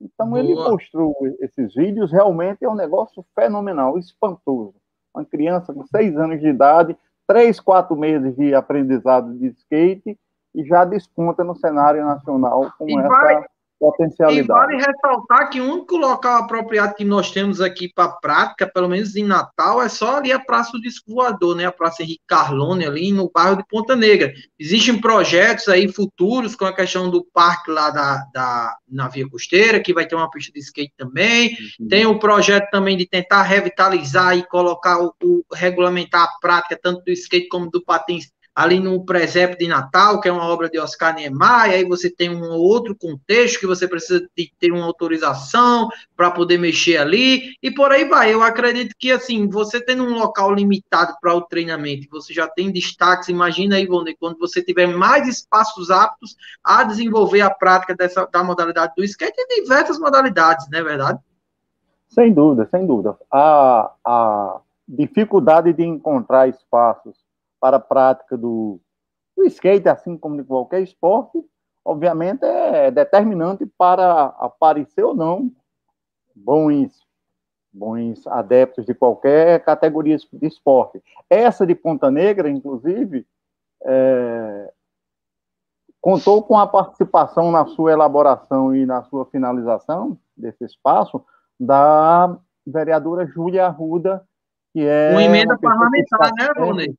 [0.00, 0.40] Então Boa.
[0.40, 4.74] ele mostrou esses vídeos, realmente é um negócio fenomenal, espantoso.
[5.14, 10.18] Uma criança com seis anos de idade, três, quatro meses de aprendizado de skate
[10.54, 13.44] e já desponta no cenário nacional com e essa vai,
[13.78, 14.44] potencialidade.
[14.44, 18.88] E vale ressaltar que o único local apropriado que nós temos aqui para prática, pelo
[18.88, 21.66] menos em Natal, é só ali a Praça do Disco Voador, né?
[21.66, 24.32] A Praça Henrique Carlone, ali no bairro de Ponta Negra.
[24.58, 29.80] Existem projetos aí futuros com a questão do parque lá da, da na Via Costeira,
[29.80, 31.56] que vai ter uma pista de skate também.
[31.78, 31.88] Uhum.
[31.88, 37.04] Tem o projeto também de tentar revitalizar e colocar o, o regulamentar a prática tanto
[37.04, 40.80] do skate como do patins ali no presépio de Natal, que é uma obra de
[40.80, 45.88] Oscar Niemeyer, aí você tem um outro contexto que você precisa de ter uma autorização
[46.16, 48.34] para poder mexer ali, e por aí vai.
[48.34, 52.72] Eu acredito que, assim, você tendo um local limitado para o treinamento, você já tem
[52.72, 58.26] destaques, imagina aí, Ivone, quando você tiver mais espaços aptos a desenvolver a prática dessa,
[58.26, 61.20] da modalidade do skate e diversas modalidades, não é verdade?
[62.08, 63.16] Sem dúvida, sem dúvida.
[63.30, 67.27] A, a dificuldade de encontrar espaços
[67.60, 68.80] para a prática do,
[69.36, 71.38] do skate, assim como de qualquer esporte,
[71.84, 75.50] obviamente é determinante para aparecer ou não
[76.34, 76.92] bons,
[77.72, 81.02] bons adeptos de qualquer categoria de esporte.
[81.28, 83.26] Essa de Ponta Negra, inclusive,
[83.82, 84.72] é,
[86.00, 91.24] contou com a participação na sua elaboração e na sua finalização desse espaço
[91.58, 94.24] da vereadora Júlia Arruda,
[94.72, 95.10] que é.
[95.10, 96.98] Uma emenda parlamentar, né, Rony?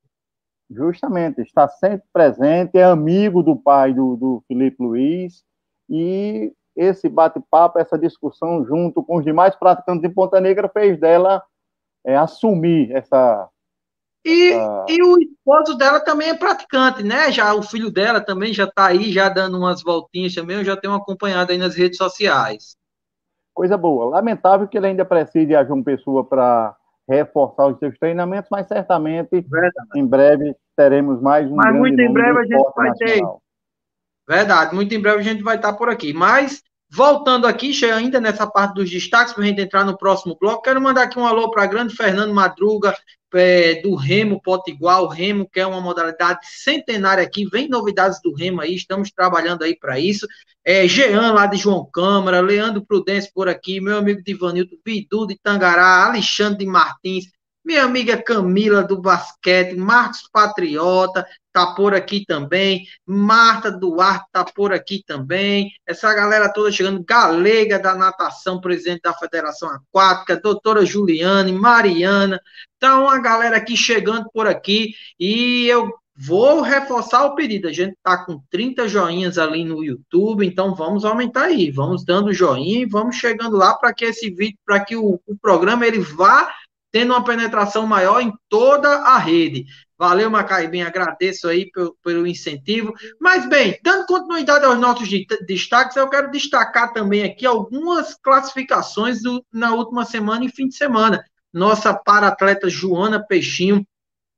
[0.69, 5.43] Justamente, está sempre presente, é amigo do pai do, do Felipe Luiz,
[5.89, 11.43] e esse bate-papo, essa discussão junto com os demais praticantes de Ponta Negra fez dela
[12.05, 13.49] é, assumir essa,
[14.26, 14.53] e,
[14.89, 17.32] e o esposo dela também é praticante, né?
[17.32, 20.76] Já o filho dela também já está aí, já dando umas voltinhas também, eu já
[20.76, 22.76] tenho acompanhado aí nas redes sociais.
[23.53, 24.09] Coisa boa.
[24.09, 26.76] Lamentável que ele ainda precise de João Pessoa para
[27.10, 29.89] reforçar os seus treinamentos, mas certamente Verdade.
[29.95, 33.41] em breve teremos mais um Mas muito em breve a gente vai nacional.
[34.28, 34.36] ter.
[34.36, 36.14] Verdade, muito em breve a gente vai estar por aqui.
[36.14, 40.63] Mas Voltando aqui, ainda nessa parte dos destaques, para a gente entrar no próximo bloco,
[40.63, 42.95] quero mandar aqui um alô para grande Fernando Madruga,
[43.33, 48.61] é, do Remo Potiguar, Remo, que é uma modalidade centenária aqui, vem novidades do Remo
[48.61, 50.27] aí, estamos trabalhando aí para isso.
[50.65, 55.37] É, Jean, lá de João Câmara, Leandro Prudêncio por aqui, meu amigo Divanildo, Vidu de
[55.37, 57.25] Tangará, Alexandre de Martins,
[57.70, 64.74] minha amiga Camila do basquete, Marcos Patriota, tá por aqui também, Marta Duarte tá por
[64.74, 71.51] aqui também, essa galera toda chegando, Galega da natação, presidente da Federação Aquática, doutora Juliane,
[71.51, 72.41] Mariana,
[72.80, 77.95] tá uma galera aqui chegando por aqui, e eu vou reforçar o pedido, a gente
[78.01, 82.86] tá com 30 joinhas ali no YouTube, então vamos aumentar aí, vamos dando joinha e
[82.88, 86.51] vamos chegando lá para que esse vídeo, para que o, o programa ele vá
[86.91, 89.65] tendo uma penetração maior em toda a rede.
[89.97, 92.93] Valeu, Macaibem, agradeço aí pelo, pelo, incentivo.
[93.19, 95.09] Mas, bem, dando continuidade aos nossos
[95.45, 100.75] destaques, eu quero destacar também aqui algumas classificações do, na última semana e fim de
[100.75, 101.21] semana.
[101.51, 103.85] Nossa para-atleta Joana Peixinho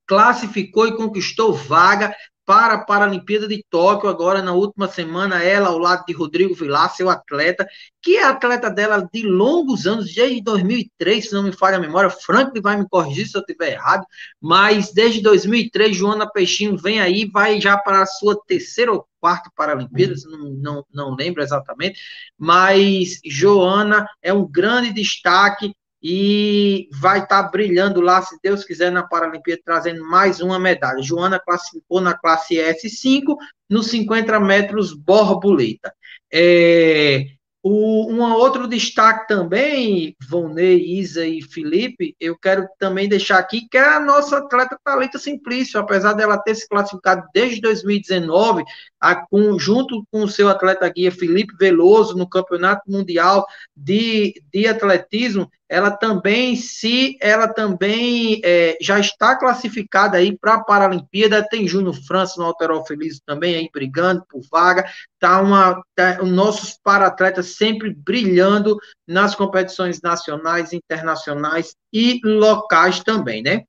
[0.08, 2.14] classificou e conquistou vaga
[2.46, 6.94] para a Paralimpíada de Tóquio, agora na última semana, ela ao lado de Rodrigo Vilar,
[6.94, 7.68] seu atleta,
[8.02, 12.10] que é atleta dela de longos anos, desde 2003, se não me falha a memória,
[12.10, 14.06] Franklin vai me corrigir se eu estiver errado,
[14.42, 19.52] mas desde 2003, Joana Peixinho vem aí, vai já para a sua terceira ou quarta
[19.56, 22.00] Paralimpíada, não, não, não lembro exatamente,
[22.38, 28.92] mas Joana é um grande destaque, e vai estar tá brilhando lá, se Deus quiser,
[28.92, 31.02] na Paralimpíada, trazendo mais uma medalha.
[31.02, 33.36] Joana classificou na classe S5,
[33.70, 35.94] nos 50 metros borboleta.
[36.34, 37.26] É,
[37.64, 43.78] o, um outro destaque também, Vonei, Isa e Felipe, eu quero também deixar aqui, que
[43.78, 48.64] é a nossa atleta Thalita Simplício, apesar dela ter se classificado desde 2019,
[49.02, 54.68] a, com, junto com o seu atleta guia Felipe Veloso, no Campeonato Mundial de, de
[54.68, 61.68] Atletismo, ela também se ela também é, já está classificada aí para a Paralimpíada, tem
[61.68, 64.86] Júnior França no Alterol Feliz também aí brigando por vaga,
[65.18, 68.78] tá uma tá, os nossos para-atletas sempre brilhando
[69.08, 73.64] nas competições nacionais, internacionais e locais também, né?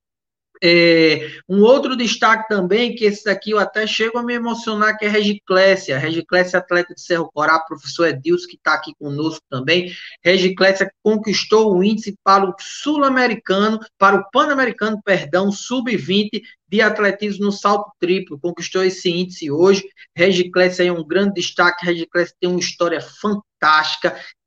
[0.65, 5.05] É, um outro destaque também, que esse daqui eu até chego a me emocionar, que
[5.05, 5.99] é Regiclésia.
[5.99, 9.93] Regiclésia, atleta de Cerro Corá, professor Edilson, que está aqui conosco também.
[10.25, 17.53] Regiclésia conquistou o índice para o sul-americano, para o pan-americano, perdão, sub-20 de atletismo no
[17.53, 19.85] salto triplo, conquistou esse índice hoje.
[20.17, 23.52] Regiclésia é um grande destaque, Regiclésia tem uma história fantástica,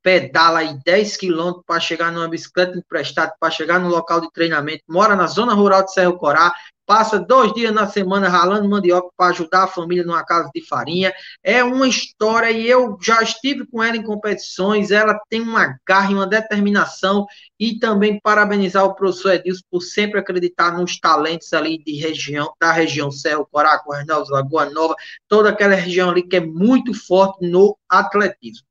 [0.02, 4.84] pedala aí 10 quilômetros para chegar numa bicicleta emprestada, para chegar no local de treinamento,
[4.88, 6.52] mora na zona rural de Cerro Corá,
[6.86, 11.12] passa dois dias na semana ralando mandioca para ajudar a família numa casa de farinha.
[11.42, 14.92] É uma história e eu já estive com ela em competições.
[14.92, 17.26] Ela tem uma garra e uma determinação.
[17.58, 22.70] E também parabenizar o professor Edilson por sempre acreditar nos talentos ali de região, da
[22.70, 24.94] região Cerro Corá, Cornel, Lagoa Nova,
[25.26, 28.66] toda aquela região ali que é muito forte no atletismo.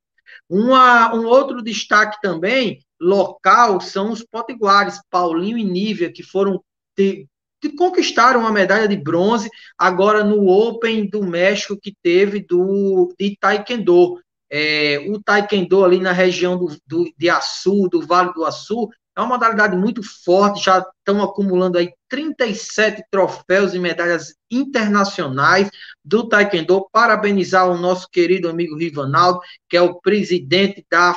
[0.48, 6.62] Uma, um outro destaque também local são os potiguares, Paulinho e Nívia, que foram
[6.94, 7.28] que
[7.76, 14.20] conquistaram a medalha de bronze agora no Open do México que teve do de Taekwondo.
[14.50, 19.20] É, o Taekwondo ali na região do, do, de Açu, do Vale do Açu, é
[19.20, 25.70] uma modalidade muito forte, já estão acumulando aí 37 troféus e medalhas internacionais
[26.04, 26.86] do Taekwondo.
[26.92, 31.14] Parabenizar o nosso querido amigo Rivanaldo, que é o presidente da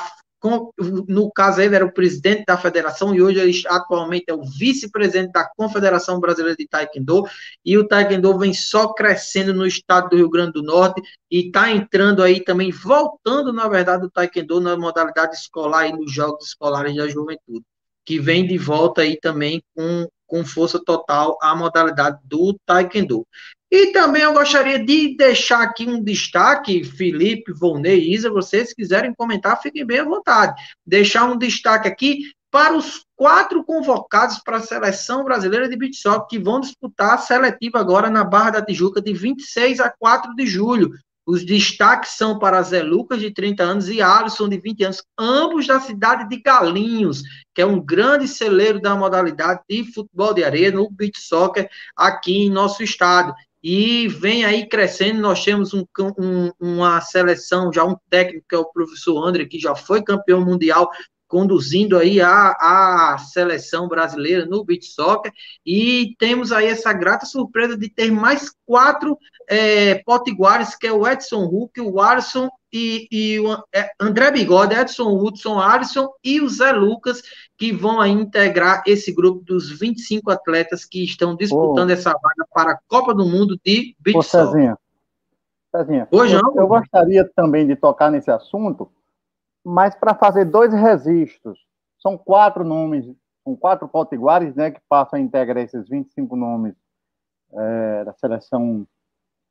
[1.09, 5.33] no caso ele era o presidente da federação e hoje ele atualmente é o vice-presidente
[5.33, 7.25] da Confederação Brasileira de Taekwondo
[7.65, 11.69] e o Taekwondo vem só crescendo no estado do Rio Grande do Norte e está
[11.69, 16.95] entrando aí também, voltando na verdade o Taekwondo na modalidade escolar e nos Jogos Escolares
[16.95, 17.65] da Juventude
[18.09, 23.23] que vem de volta aí também com, com força total a modalidade do Taekwondo.
[23.69, 29.61] E também eu gostaria de deixar aqui um destaque, Felipe, Volney, Isa, vocês quiserem comentar,
[29.61, 30.59] fiquem bem à vontade.
[30.83, 36.27] Deixar um destaque aqui para os quatro convocados para a seleção brasileira de beach soccer
[36.29, 40.47] que vão disputar a seletiva agora na Barra da Tijuca de 26 a 4 de
[40.47, 40.89] julho.
[41.29, 45.67] Os destaques são para Zé Lucas, de 30 anos, e Alisson, de 20 anos, ambos
[45.67, 47.21] da cidade de Galinhos,
[47.53, 52.45] que é um grande celeiro da modalidade de futebol de areia no beach soccer aqui
[52.45, 53.31] em nosso estado.
[53.61, 55.85] E vem aí crescendo, nós temos um,
[56.17, 60.43] um, uma seleção, já um técnico, que é o professor André, que já foi campeão
[60.43, 60.89] mundial
[61.29, 65.31] conduzindo aí a, a seleção brasileira no beach soccer.
[65.63, 69.17] E temos aí essa grata surpresa de ter mais quatro
[69.47, 74.75] é, potiguares, que é o Edson Huck, o Alisson e, e o é, André Bigode,
[74.75, 77.21] Edson Hudson, Alisson e o Zé Lucas,
[77.55, 82.71] que vão aí integrar esse grupo dos 25 atletas que estão disputando essa vaga para
[82.71, 84.77] a Copa do Mundo de Beach Ô, Cezinha,
[85.71, 88.89] Cezinha Hoje, eu, eu gostaria também de tocar nesse assunto,
[89.69, 91.59] mas para fazer dois registros.
[92.01, 93.05] São quatro nomes,
[93.43, 96.73] são quatro potiguares né, que passam a integrar esses 25 nomes
[97.53, 98.87] é, da seleção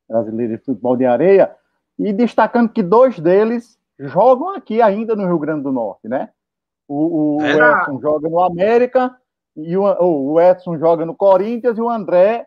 [0.09, 1.55] brasileira de futebol de areia,
[1.99, 6.31] e destacando que dois deles jogam aqui ainda no Rio Grande do Norte, né?
[6.87, 9.15] O, o Edson joga no América,
[9.55, 12.47] e o, o Edson joga no Corinthians, e o André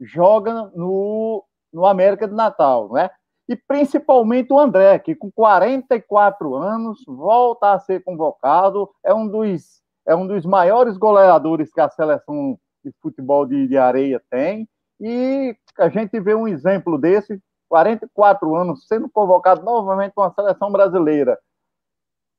[0.00, 3.10] joga no, no América de Natal, né?
[3.48, 9.82] E principalmente o André, que com 44 anos volta a ser convocado, é um dos,
[10.06, 14.68] é um dos maiores goleadores que a seleção de futebol de, de areia tem,
[15.00, 20.70] e a gente vê um exemplo desse, 44 anos, sendo convocado novamente para uma seleção
[20.70, 21.38] brasileira.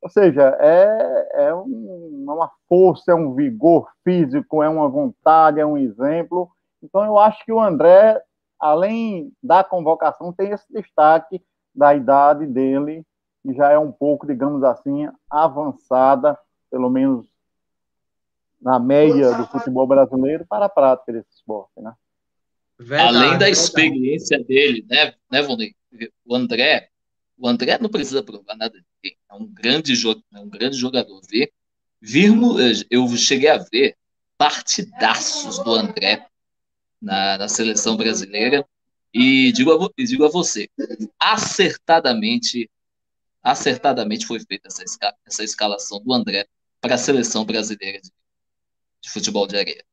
[0.02, 5.60] Ou seja, é, é um, é uma força, é um vigor físico, é uma vontade,
[5.60, 6.50] é um exemplo.
[6.82, 8.22] Então, eu acho que o André,
[8.60, 11.42] além da convocação, tem esse destaque
[11.74, 13.06] da idade dele,
[13.42, 16.38] que já é um pouco, digamos assim, avançada,
[16.70, 17.26] pelo menos
[18.62, 21.94] na média do futebol brasileiro, para a prática desse esporte, né?
[22.78, 24.48] Verdade, Além da experiência verdade.
[24.48, 25.76] dele, né, né, Vonei?
[26.26, 26.90] O André,
[27.38, 29.94] o André não precisa provar nada de É um grande,
[30.34, 31.20] é um grande jogador.
[31.30, 31.52] Ver,
[32.02, 32.56] virmo,
[32.90, 33.96] eu cheguei a ver
[34.38, 36.29] partidaços do André
[37.02, 38.66] na, na seleção brasileira
[39.14, 40.70] e digo a, digo a você,
[41.20, 42.70] acertadamente,
[43.42, 44.84] acertadamente foi feita essa,
[45.26, 46.46] essa escalação do André
[46.80, 48.12] para a seleção brasileira de,
[49.02, 49.84] de futebol de areia.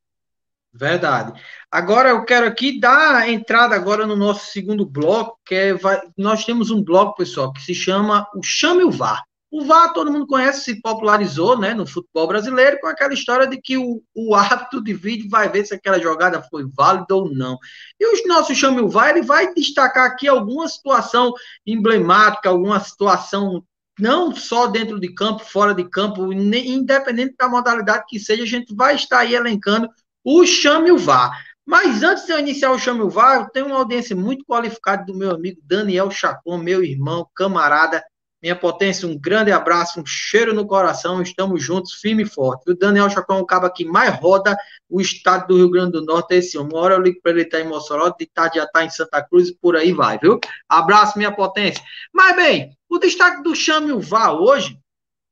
[0.73, 1.41] Verdade.
[1.71, 6.45] Agora eu quero aqui dar entrada agora no nosso segundo bloco, que é, vai, nós
[6.45, 9.23] temos um bloco, pessoal, que se chama o Chame o VAR.
[9.57, 13.59] O VAR, todo mundo conhece, se popularizou né, no futebol brasileiro com aquela história de
[13.59, 17.57] que o, o árbitro de vídeo vai ver se aquela jogada foi válida ou não.
[17.99, 21.33] E o nosso Chame o VAR, ele vai destacar aqui alguma situação
[21.65, 23.63] emblemática, alguma situação
[23.99, 28.75] não só dentro de campo, fora de campo, independente da modalidade que seja, a gente
[28.75, 29.89] vai estar aí elencando
[30.23, 31.35] o Chame o VAR.
[31.65, 35.03] Mas antes de eu iniciar o Chame o VAR, eu tenho uma audiência muito qualificada
[35.03, 38.03] do meu amigo Daniel Chacon, meu irmão, camarada,
[38.47, 42.71] minha potência, um grande abraço, um cheiro no coração, estamos juntos, firme e forte.
[42.71, 44.57] O Daniel Chacon é o cabo que mais roda
[44.89, 46.69] o estado do Rio Grande do Norte esse ano.
[46.69, 48.89] Uma hora eu ligo para ele estar tá em Mossoró, de tarde já está em
[48.89, 50.39] Santa Cruz e por aí vai, viu?
[50.69, 51.83] Abraço, minha potência.
[52.13, 54.79] Mas bem, o destaque do Chame o VAR hoje,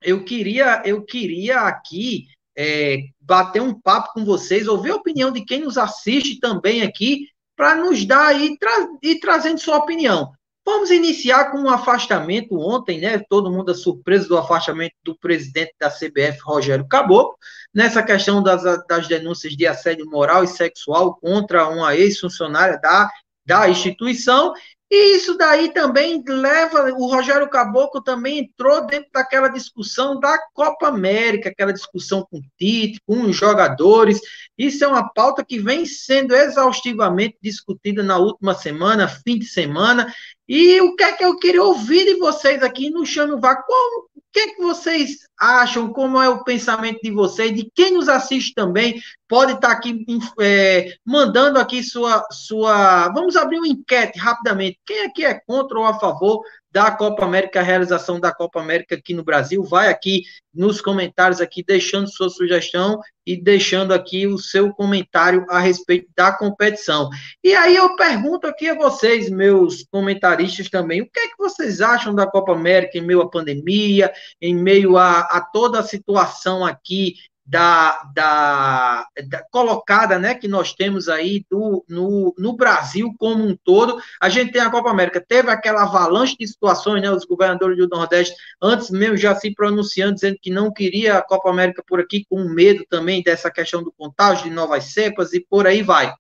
[0.03, 2.25] eu queria, eu queria aqui
[2.57, 7.29] é, bater um papo com vocês, ouvir a opinião de quem nos assiste também aqui,
[7.55, 10.33] para nos dar aí tra e trazendo sua opinião.
[10.65, 13.21] Vamos iniciar com um afastamento ontem, né?
[13.29, 17.37] Todo mundo é surpreso do afastamento do presidente da CBF, Rogério Caboclo,
[17.71, 23.07] nessa questão das, das denúncias de assédio moral e sexual contra uma ex-funcionária da,
[23.45, 24.53] da instituição.
[24.89, 30.87] E isso daí também leva, o Rogério Caboclo também entrou dentro daquela discussão da Copa
[30.87, 34.19] América, aquela discussão com o Tite, com os jogadores.
[34.55, 40.13] Isso é uma pauta que vem sendo exaustivamente discutida na última semana, fim de semana.
[40.47, 43.55] E o que é que eu queria ouvir de vocês aqui no Chame Vá?
[43.55, 45.93] Qual, que, é que vocês acham?
[45.93, 47.55] Como é o pensamento de vocês?
[47.55, 50.05] De quem nos assiste também pode estar aqui
[50.41, 53.07] é, mandando aqui sua, sua.
[53.13, 54.77] Vamos abrir uma enquete rapidamente.
[54.85, 56.41] Quem aqui é contra ou a favor
[56.75, 59.63] da Copa América, a realização da Copa América aqui no Brasil.
[59.63, 60.23] Vai aqui
[60.53, 66.33] nos comentários aqui deixando sua sugestão e deixando aqui o seu comentário a respeito da
[66.33, 67.09] competição.
[67.41, 71.79] E aí eu pergunto aqui a vocês, meus comentaristas também, o que é que vocês
[71.79, 74.11] acham da Copa América em meio à pandemia,
[74.41, 77.15] em meio a, a toda a situação aqui
[77.45, 83.55] da, da, da, colocada né, que nós temos aí do, no, no Brasil como um
[83.55, 84.01] todo.
[84.19, 87.87] A gente tem a Copa América, teve aquela avalanche de situações, né, os governadores do
[87.87, 92.25] Nordeste, antes mesmo já se pronunciando, dizendo que não queria a Copa América por aqui,
[92.27, 96.11] com medo também dessa questão do contágio, de novas cepas e por aí vai.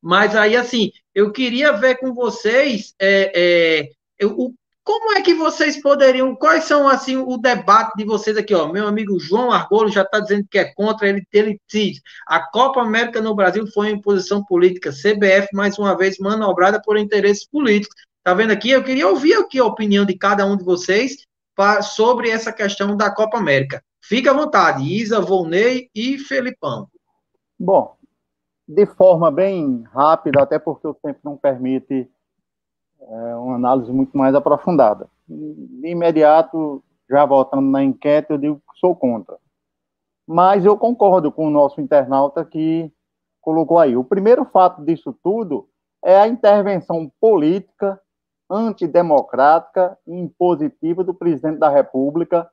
[0.00, 4.54] Mas aí, assim, eu queria ver com vocês é, é, o
[4.84, 8.66] como é que vocês poderiam, quais são assim o debate de vocês aqui, ó?
[8.66, 12.80] Meu amigo João Argolo já está dizendo que é contra, ele, ele diz, a Copa
[12.80, 17.94] América no Brasil foi em posição política, CBF mais uma vez manobrada por interesses políticos.
[18.24, 18.70] Tá vendo aqui?
[18.70, 22.96] Eu queria ouvir aqui a opinião de cada um de vocês pra, sobre essa questão
[22.96, 23.82] da Copa América.
[24.00, 26.88] Fica à vontade, Isa, Volney e Felipão.
[27.58, 27.96] Bom,
[28.66, 32.08] de forma bem rápida, até porque o tempo não permite
[33.08, 35.08] é uma análise muito mais aprofundada.
[35.28, 39.36] De imediato, já voltando na enquete, eu digo que sou contra.
[40.26, 42.92] Mas eu concordo com o nosso internauta que
[43.40, 43.96] colocou aí.
[43.96, 45.68] O primeiro fato disso tudo
[46.02, 48.00] é a intervenção política,
[48.48, 52.50] antidemocrática e impositiva do presidente da República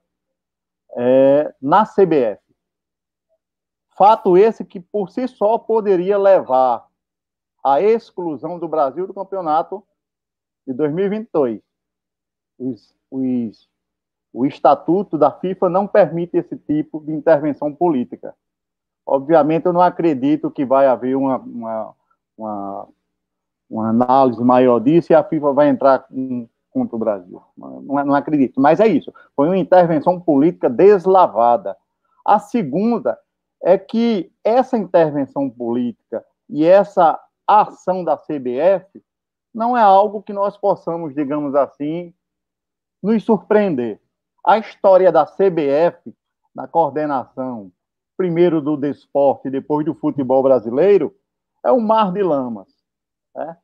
[0.95, 2.41] é, na CBF.
[3.97, 6.87] Fato esse que, por si só, poderia levar
[7.63, 9.83] à exclusão do Brasil do campeonato
[10.67, 11.61] de 2022.
[12.57, 13.69] Os, os,
[14.33, 18.35] o estatuto da FIFA não permite esse tipo de intervenção política.
[19.05, 21.95] Obviamente, eu não acredito que vai haver uma, uma,
[22.37, 22.87] uma,
[23.69, 26.05] uma análise maior disso e a FIFA vai entrar
[26.69, 27.41] contra o Brasil.
[27.57, 28.61] Não, não acredito.
[28.61, 29.11] Mas é isso.
[29.35, 31.75] Foi uma intervenção política deslavada.
[32.23, 33.17] A segunda
[33.63, 39.03] é que essa intervenção política e essa ação da CBF
[39.53, 42.13] não é algo que nós possamos, digamos assim,
[43.01, 43.99] nos surpreender.
[44.45, 46.13] A história da CBF,
[46.53, 47.71] na coordenação,
[48.17, 51.15] primeiro do desporte e depois do futebol brasileiro,
[51.63, 52.67] é um mar de lamas.
[53.35, 53.57] Né?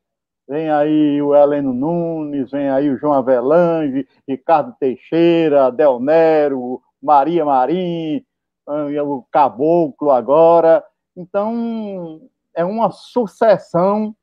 [0.48, 7.44] Vem aí o Heleno Nunes, vem aí o João Avelange, Ricardo Teixeira, Del Nero, Maria
[7.44, 8.24] Marim,
[8.66, 10.84] o Caboclo agora.
[11.16, 12.20] Então,
[12.54, 14.14] é uma sucessão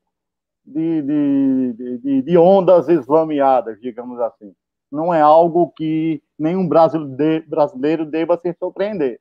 [0.65, 4.55] de, de, de, de ondas eslameadas, digamos assim.
[4.91, 9.19] Não é algo que nenhum brasileiro deva se surpreender.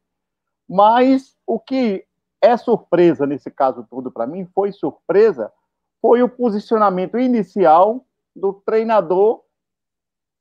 [0.69, 2.05] Mas o que
[2.41, 5.53] é surpresa nesse caso todo para mim, foi surpresa,
[6.01, 9.43] foi o posicionamento inicial do treinador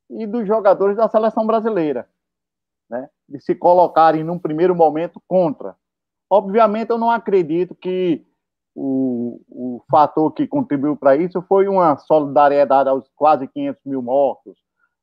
[0.10, 2.10] e dos jogadores da seleção brasileira,
[2.90, 3.10] né?
[3.30, 5.76] De se colocarem num primeiro momento contra.
[6.30, 8.26] Obviamente, eu não acredito que
[8.76, 14.58] o, o fator que contribuiu para isso foi uma solidariedade aos quase 500 mil mortos,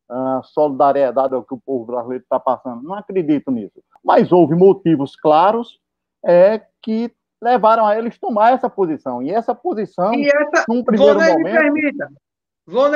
[0.09, 2.83] a solidariedade ao que o povo brasileiro está passando.
[2.83, 3.83] Não acredito nisso.
[4.03, 5.79] Mas houve motivos claros
[6.25, 7.12] é, que
[7.43, 9.23] levaram a eles tomar essa posição.
[9.23, 11.45] E essa posição, e essa, num primeiro momento...
[11.45, 12.09] Me permita,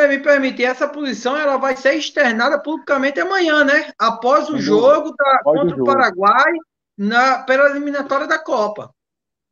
[0.08, 3.90] me permite, essa posição ela vai ser externada publicamente amanhã, né?
[3.98, 5.82] Após o jogo da, contra o, jogo.
[5.82, 6.52] o Paraguai
[6.96, 8.90] na, pela eliminatória da Copa.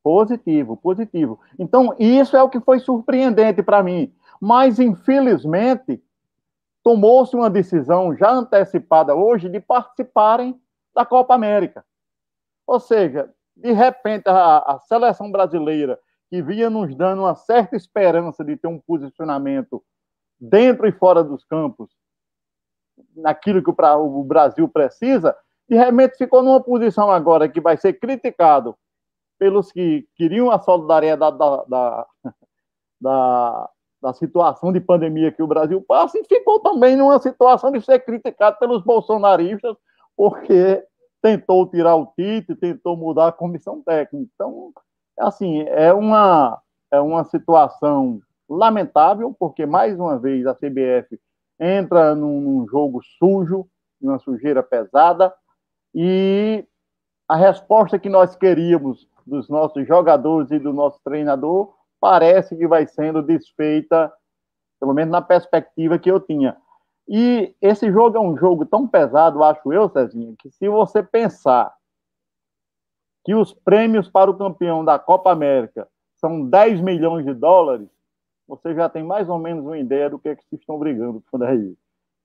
[0.03, 1.38] Positivo, positivo.
[1.59, 4.12] Então, isso é o que foi surpreendente para mim.
[4.40, 6.03] Mas, infelizmente,
[6.82, 10.59] tomou-se uma decisão já antecipada hoje de participarem
[10.94, 11.84] da Copa América.
[12.66, 15.98] Ou seja, de repente, a, a seleção brasileira,
[16.30, 19.82] que vinha nos dando uma certa esperança de ter um posicionamento
[20.40, 21.90] dentro e fora dos campos,
[23.14, 25.36] naquilo que o Brasil precisa,
[25.68, 28.76] de repente ficou numa posição agora que vai ser criticado
[29.41, 32.07] pelos que queriam a solidariedade da, da,
[33.01, 33.70] da,
[34.03, 38.01] da, situação de pandemia que o Brasil passa, e ficou também numa situação de ser
[38.01, 39.74] criticado pelos bolsonaristas,
[40.14, 40.84] porque
[41.22, 44.30] tentou tirar o Tite, tentou mudar a comissão técnica.
[44.34, 44.72] Então,
[45.18, 46.61] assim, é uma,
[46.93, 51.18] é uma situação lamentável, porque, mais uma vez, a CBF
[51.59, 53.66] entra num, num jogo sujo,
[53.99, 55.32] numa sujeira pesada,
[55.95, 56.66] e
[57.30, 62.87] a resposta que nós queríamos dos nossos jogadores e do nosso treinador parece que vai
[62.87, 64.12] sendo desfeita,
[64.79, 66.57] pelo menos na perspectiva que eu tinha.
[67.07, 71.75] E esse jogo é um jogo tão pesado, acho eu, Cezinha, que se você pensar
[73.25, 77.89] que os prêmios para o campeão da Copa América são 10 milhões de dólares,
[78.47, 81.23] você já tem mais ou menos uma ideia do que é que se estão brigando
[81.31, 81.75] por aí.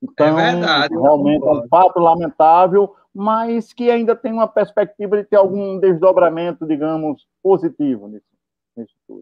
[0.02, 5.24] Então, é verdade, realmente é um fato lamentável, mas que ainda tem uma perspectiva de
[5.24, 8.26] ter algum desdobramento, digamos, positivo nisso.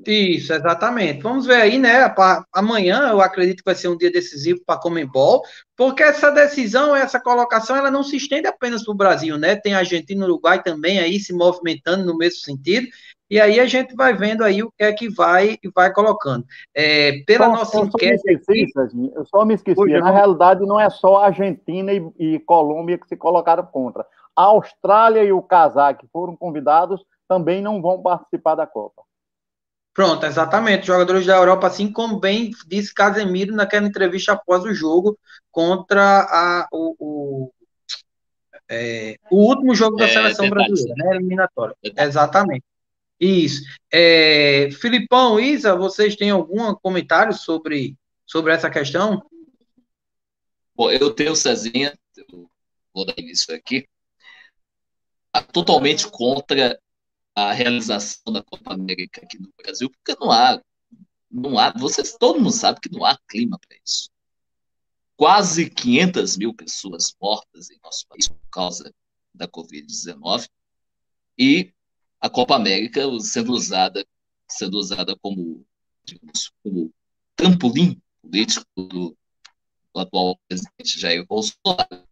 [0.07, 1.21] Isso, exatamente.
[1.21, 2.11] Vamos ver aí, né?
[2.51, 5.43] Amanhã eu acredito que vai ser um dia decisivo para a Comembol,
[5.77, 9.55] porque essa decisão, essa colocação, ela não se estende apenas para o Brasil, né?
[9.55, 12.87] Tem Argentina e Uruguai também aí se movimentando no mesmo sentido.
[13.33, 16.45] E aí a gente vai vendo aí o que é que vai vai colocando.
[16.71, 18.13] É, pela só, nossa enquete.
[18.31, 19.99] Esqueci, aqui, eu só me esqueci.
[19.99, 24.05] Na realidade, não é só a Argentina e, e, Colômbia que se colocaram contra.
[24.35, 29.01] A Austrália e o Cazaque, que foram convidados, também não vão participar da Copa.
[29.95, 30.85] Pronto, exatamente.
[30.85, 35.17] Jogadores da Europa, assim como bem disse Casemiro naquela entrevista após o jogo
[35.51, 37.51] contra a, o, o,
[38.69, 41.15] é, o último jogo da é, seleção brasileira, né?
[41.15, 41.75] Eliminatória.
[41.81, 42.63] Exatamente.
[43.19, 43.63] Isso.
[43.91, 49.23] É, Filipão, Isa, vocês têm algum comentário sobre, sobre essa questão?
[50.75, 52.49] Bom, eu tenho, Cezinha, eu
[52.93, 53.87] vou dar início aqui,
[55.51, 56.79] totalmente contra
[57.35, 60.61] a realização da Copa América aqui no Brasil, porque não há
[61.33, 64.11] não há, vocês, todo mundo sabe que não há clima para isso.
[65.15, 68.93] Quase 500 mil pessoas mortas em nosso país por causa
[69.33, 70.47] da Covid-19
[71.37, 71.73] e
[72.23, 74.07] a Copa América sendo usada,
[74.47, 75.65] sendo usada como,
[76.05, 76.89] digamos, como
[77.35, 79.17] trampolim político do,
[79.93, 82.07] do atual presidente Jair Bolsonaro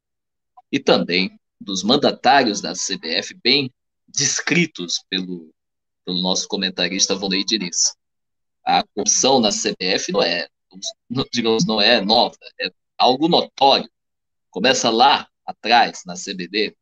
[0.70, 3.74] e também dos mandatários da CBF, bem
[4.06, 5.50] descritos pelo,
[6.04, 7.96] pelo nosso comentarista Vonei Diniz.
[8.66, 10.50] A corrupção na CBF não é,
[11.32, 13.90] digamos, não é nova, é algo notório.
[14.50, 16.76] Começa lá atrás, na CBD,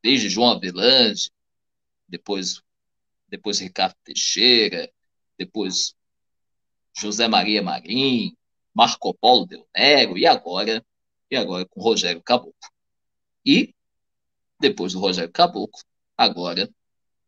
[0.00, 1.32] desde João Avelange,
[2.08, 2.62] depois,
[3.28, 4.90] depois Ricardo Teixeira,
[5.38, 5.94] depois
[6.96, 8.36] José Maria Marim,
[8.74, 10.84] Marco Polo Del Nero, e agora,
[11.30, 12.54] e agora com Rogério Caboclo.
[13.44, 13.74] E,
[14.60, 15.80] depois do Rogério Caboclo,
[16.16, 16.68] agora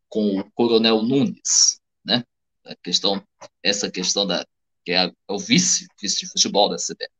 [0.07, 2.23] com o Coronel Nunes, né?
[2.65, 3.23] A questão,
[3.63, 4.45] essa questão da
[4.83, 7.18] que é, o vice, vice de futebol da CBF.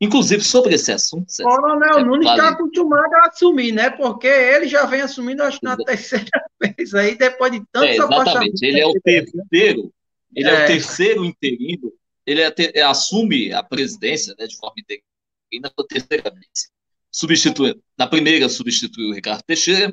[0.00, 1.26] Inclusive, sobre esse assunto.
[1.40, 3.90] O Coronel Nunes está acostumado a assumir, né?
[3.90, 6.30] Porque ele já vem assumindo, acho que na terceira
[6.60, 9.92] vez aí, depois de tantos é, Exatamente, ele é o terceiro,
[10.34, 11.92] ele é, é o terceiro interino,
[12.24, 16.70] ele é ter, assume a presidência né, de forma interina pela terceira vez.
[17.10, 19.92] Substitui, na primeira, substituiu o Ricardo Teixeira,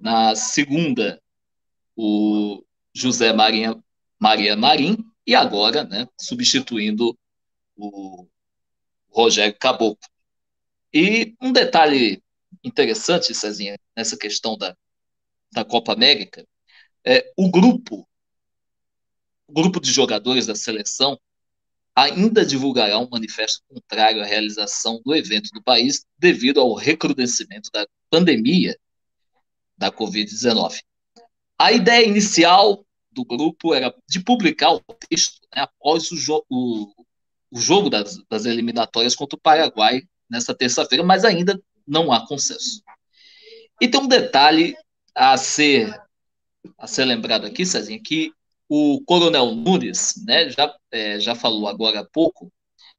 [0.00, 1.20] na segunda,
[1.94, 2.64] o
[2.94, 3.76] José Maria,
[4.18, 7.14] Maria Marim, e agora, né, substituindo
[7.76, 8.26] o
[9.10, 9.98] Rogério Caboclo.
[10.92, 12.22] E um detalhe
[12.64, 14.76] interessante, Cezinha, nessa questão da,
[15.52, 16.46] da Copa América,
[17.04, 18.08] é o grupo,
[19.46, 21.18] o grupo de jogadores da seleção
[21.94, 27.86] ainda divulgará um manifesto contrário à realização do evento no país devido ao recrudescimento da
[28.08, 28.78] pandemia
[29.76, 30.80] da Covid-19.
[31.58, 37.06] A ideia inicial do grupo era de publicar o texto né, após o, o,
[37.50, 42.82] o jogo das, das, eliminatórias contra o Paraguai nesta terça-feira, mas ainda não há consenso.
[43.80, 44.76] E tem um detalhe
[45.14, 45.92] a ser,
[46.76, 48.32] a ser lembrado aqui, Cezinha, que
[48.68, 52.52] o Coronel Nunes né, já, é, já falou agora há pouco,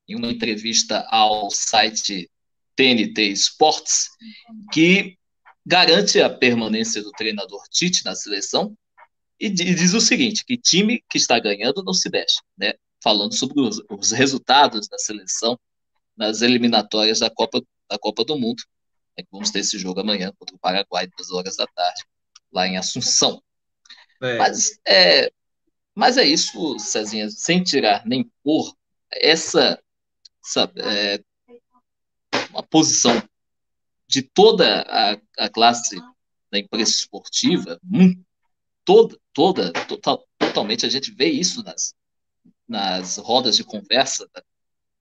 [0.07, 2.29] em uma entrevista ao site
[2.75, 4.09] TNT Sports,
[4.71, 5.15] que
[5.65, 8.75] garante a permanência do treinador Tite na seleção
[9.39, 12.73] e diz o seguinte, que time que está ganhando não se mexe, né?
[13.01, 15.57] Falando sobre os, os resultados da seleção
[16.17, 18.61] nas eliminatórias da Copa, da Copa do Mundo.
[19.17, 22.03] É vamos ter esse jogo amanhã contra o Paraguai, duas horas da tarde,
[22.51, 23.41] lá em Assunção.
[24.21, 24.37] É.
[24.37, 25.31] Mas, é,
[25.95, 28.73] mas é isso, Cezinha, sem tirar nem pôr,
[29.11, 29.81] essa,
[30.41, 31.23] sabe, é,
[32.51, 33.21] uma posição
[34.07, 35.95] de toda a, a classe
[36.51, 37.79] da imprensa esportiva,
[38.83, 41.93] toda, toda total, totalmente, a gente vê isso nas,
[42.69, 44.43] nas rodas de conversa da,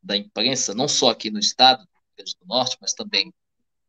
[0.03, 3.33] da imprensa, não só aqui no estado do Norte, mas também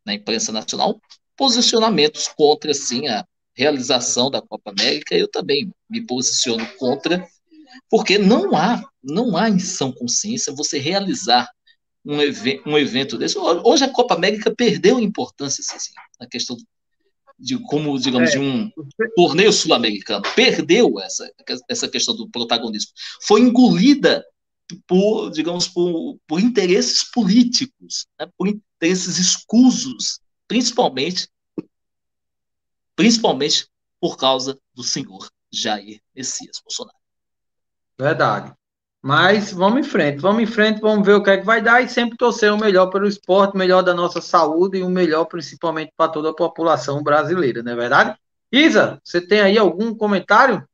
[0.06, 1.02] na imprensa nacional,
[1.36, 3.26] posicionamentos contra, assim, a
[3.56, 7.28] realização da Copa América, eu também me posiciono contra,
[7.90, 11.50] porque não há, não há em sã consciência você realizar
[12.06, 13.38] um, ev um evento desse.
[13.38, 16.58] Hoje a Copa América perdeu importância assim, na questão
[17.40, 18.32] de como, digamos, é.
[18.34, 18.72] de um
[19.16, 20.24] torneio sul-americano.
[20.36, 21.32] Perdeu essa,
[21.70, 22.92] essa questão do protagonismo.
[23.22, 24.26] Foi engolida
[24.86, 31.28] por, digamos, por, por interesses políticos, né, por interesses escusos, principalmente,
[32.96, 33.68] principalmente
[34.00, 36.98] por causa do senhor Jair Messias Bolsonaro.
[37.98, 38.54] Verdade.
[39.02, 41.82] Mas vamos em frente, vamos em frente, vamos ver o que é que vai dar
[41.82, 45.26] e sempre torcer o melhor pelo esporte, o melhor da nossa saúde e o melhor
[45.26, 48.20] principalmente para toda a população brasileira, não é verdade?
[48.52, 50.68] Isa, você tem aí algum comentário?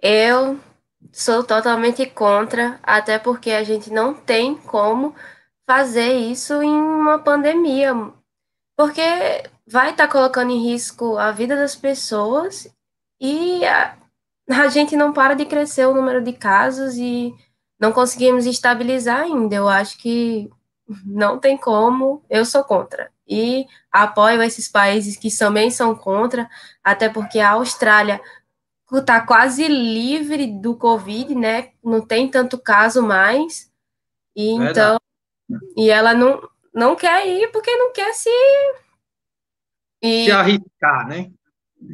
[0.00, 0.60] Eu
[1.12, 5.14] sou totalmente contra, até porque a gente não tem como
[5.66, 7.92] fazer isso em uma pandemia,
[8.76, 9.02] porque
[9.66, 12.72] vai estar tá colocando em risco a vida das pessoas
[13.20, 13.96] e a,
[14.48, 17.34] a gente não para de crescer o número de casos e
[17.78, 19.54] não conseguimos estabilizar ainda.
[19.54, 20.50] Eu acho que
[21.04, 23.10] não tem como, eu sou contra.
[23.28, 26.48] E apoio esses países que também são contra,
[26.82, 28.20] até porque a Austrália
[28.92, 31.72] está quase livre do Covid, né?
[31.82, 33.70] Não tem tanto caso mais.
[34.34, 35.00] E então,
[35.76, 36.40] e ela não,
[36.72, 38.30] não quer ir porque não quer se.
[40.00, 41.30] E, se arriscar, né?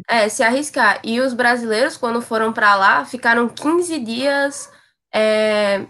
[0.09, 1.01] É, se arriscar.
[1.05, 4.73] E os brasileiros, quando foram para lá, ficaram 15 dias
[5.13, 5.87] é,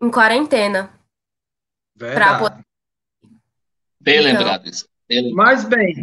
[0.00, 0.90] em quarentena.
[1.96, 2.38] Verdade.
[2.38, 2.64] Poder...
[4.00, 4.88] Bem então, lembrado isso.
[5.32, 5.94] Mas bem,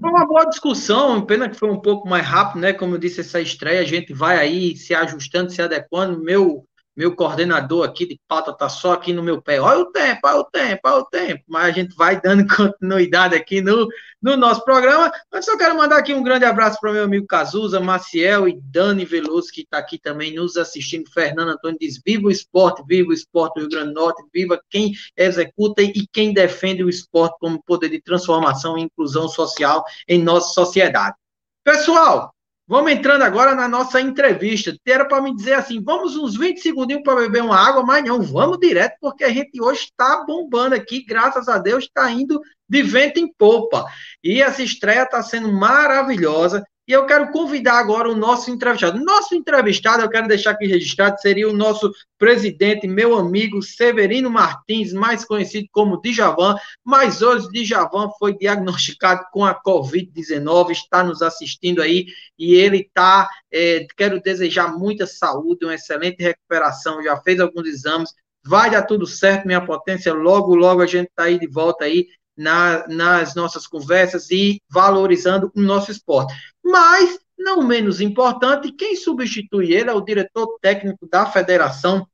[0.00, 2.74] foi uma boa discussão, pena que foi um pouco mais rápido, né?
[2.74, 6.22] Como eu disse, essa estreia, a gente vai aí se ajustando, se adequando.
[6.22, 6.66] Meu
[7.00, 9.58] meu coordenador aqui de pauta tá só aqui no meu pé.
[9.58, 11.42] Olha o tempo, olha o tempo, olha o tempo.
[11.48, 13.88] Mas a gente vai dando continuidade aqui no,
[14.20, 15.10] no nosso programa.
[15.32, 18.60] Mas só quero mandar aqui um grande abraço para o meu amigo Cazuza, Maciel e
[18.62, 21.10] Dani Veloso, que está aqui também nos assistindo.
[21.10, 24.60] Fernando Antônio diz: Viva o esporte, viva o esporte do Rio Grande do Norte, viva
[24.68, 30.22] quem executa e quem defende o esporte como poder de transformação e inclusão social em
[30.22, 31.16] nossa sociedade.
[31.64, 32.30] Pessoal,
[32.70, 34.72] Vamos entrando agora na nossa entrevista.
[34.86, 38.22] Era para me dizer assim, vamos uns 20 segundinhos para beber uma água, mas não,
[38.22, 42.80] vamos direto, porque a gente hoje está bombando aqui, graças a Deus, está indo de
[42.80, 43.84] vento em popa.
[44.22, 46.62] E essa estreia está sendo maravilhosa.
[46.90, 48.98] E eu quero convidar agora o nosso entrevistado.
[48.98, 54.92] Nosso entrevistado, eu quero deixar aqui registrado, seria o nosso presidente, meu amigo Severino Martins,
[54.92, 56.56] mais conhecido como Djavan.
[56.84, 63.30] Mas hoje Djavan foi diagnosticado com a Covid-19, está nos assistindo aí e ele está.
[63.52, 67.00] É, quero desejar muita saúde, uma excelente recuperação.
[67.04, 68.12] Já fez alguns exames,
[68.44, 70.12] vai dar tudo certo, minha potência.
[70.12, 72.08] Logo, logo a gente está aí de volta aí
[72.40, 76.32] na, nas nossas conversas e valorizando o nosso esporte.
[76.64, 82.06] Mas, não menos importante, quem substitui ele é o diretor técnico da federação,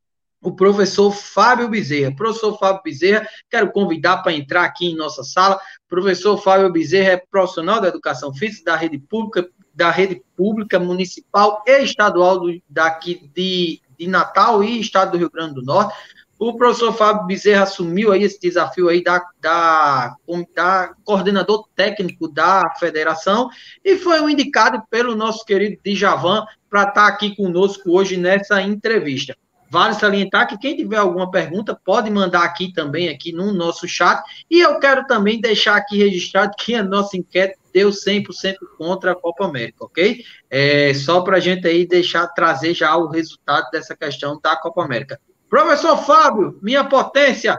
[0.42, 2.14] o professor Fábio Bezerra.
[2.14, 5.60] Professor Fábio Bezerra, quero convidar para entrar aqui em nossa sala.
[5.88, 11.62] Professor Fábio Bezerra é profissional da educação física da rede pública, da rede pública municipal
[11.64, 15.94] e estadual do, daqui de, de Natal e estado do Rio Grande do Norte.
[16.38, 20.14] O professor Fábio Bezerra assumiu aí esse desafio aí da, da,
[20.54, 23.48] da coordenador técnico da federação
[23.82, 28.60] e foi um indicado pelo nosso querido Djavan para estar tá aqui conosco hoje nessa
[28.60, 29.34] entrevista.
[29.70, 34.22] Vale salientar que quem tiver alguma pergunta pode mandar aqui também, aqui no nosso chat.
[34.50, 39.14] E eu quero também deixar aqui registrado que a nossa enquete deu 100% contra a
[39.14, 40.22] Copa América, ok?
[40.48, 44.84] É, só para a gente aí deixar, trazer já o resultado dessa questão da Copa
[44.84, 45.20] América.
[45.48, 47.58] Professor Fábio, minha potência,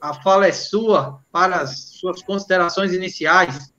[0.00, 3.72] a fala é sua para as suas considerações iniciais.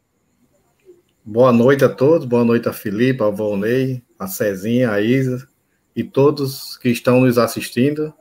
[1.24, 5.48] Boa noite a todos, boa noite a Felipe, a Volney, a Cezinha, a Isa
[5.96, 8.14] e todos que estão nos assistindo.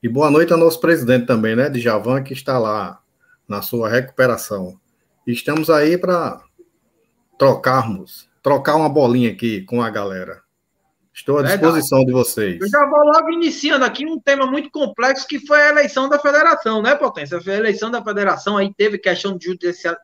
[0.00, 3.00] E boa noite ao nosso presidente também, né, de Javan, que está lá
[3.48, 4.78] na sua recuperação.
[5.26, 6.40] Estamos aí para
[7.36, 10.43] trocarmos, trocar uma bolinha aqui com a galera.
[11.14, 12.60] Estou à disposição de vocês.
[12.60, 16.18] Eu já vou logo iniciando aqui um tema muito complexo que foi a eleição da
[16.18, 17.38] federação, né, Potência?
[17.38, 19.56] A eleição da federação aí teve questão de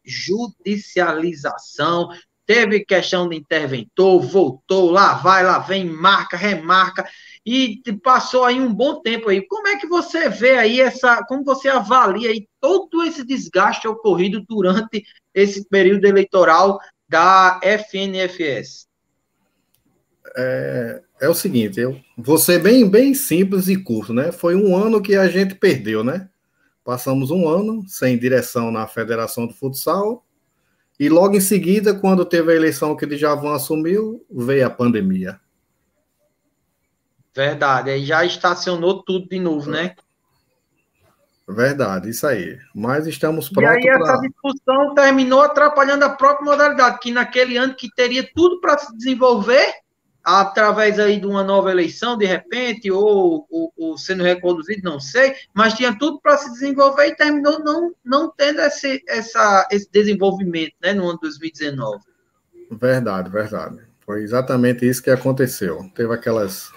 [0.04, 2.10] judicialização,
[2.46, 7.04] teve questão de interventor, voltou, lá vai, lá vem, marca, remarca,
[7.44, 9.44] e passou aí um bom tempo aí.
[9.48, 14.44] Como é que você vê aí essa, como você avalia aí todo esse desgaste ocorrido
[14.48, 15.02] durante
[15.34, 18.89] esse período eleitoral da FNFS?
[20.36, 24.32] É, é o seguinte, eu vou ser bem, bem simples e curto, né?
[24.32, 26.28] Foi um ano que a gente perdeu, né?
[26.84, 30.24] Passamos um ano sem direção na Federação do Futsal,
[31.00, 35.40] e logo em seguida, quando teve a eleição que o Djavan assumiu, veio a pandemia.
[37.34, 39.94] Verdade, aí já estacionou tudo de novo, né?
[41.48, 42.58] Verdade, isso aí.
[42.74, 43.82] Mas estamos prontos.
[43.82, 44.20] E aí essa pra...
[44.20, 49.72] discussão terminou atrapalhando a própria modalidade, que naquele ano que teria tudo para se desenvolver,
[50.24, 55.34] através aí de uma nova eleição, de repente, ou, ou, ou sendo reconduzido, não sei,
[55.54, 60.74] mas tinha tudo para se desenvolver e terminou não, não tendo esse, essa, esse desenvolvimento
[60.82, 62.00] né, no ano 2019.
[62.70, 63.80] Verdade, verdade.
[64.00, 65.90] Foi exatamente isso que aconteceu.
[65.94, 66.70] Teve aquelas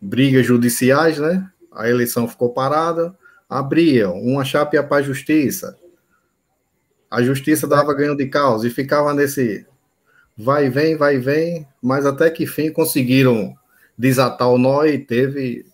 [0.00, 1.48] brigas judiciais, né?
[1.72, 3.16] A eleição ficou parada,
[3.48, 5.76] abriam, uma chapa para a justiça.
[7.10, 9.66] A justiça dava ganho de causa e ficava nesse
[10.36, 13.56] vai e vem, vai e vem, mas até que fim conseguiram
[13.96, 15.66] desatar o nó e teve.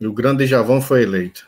[0.00, 1.46] E o grande Javão foi eleito.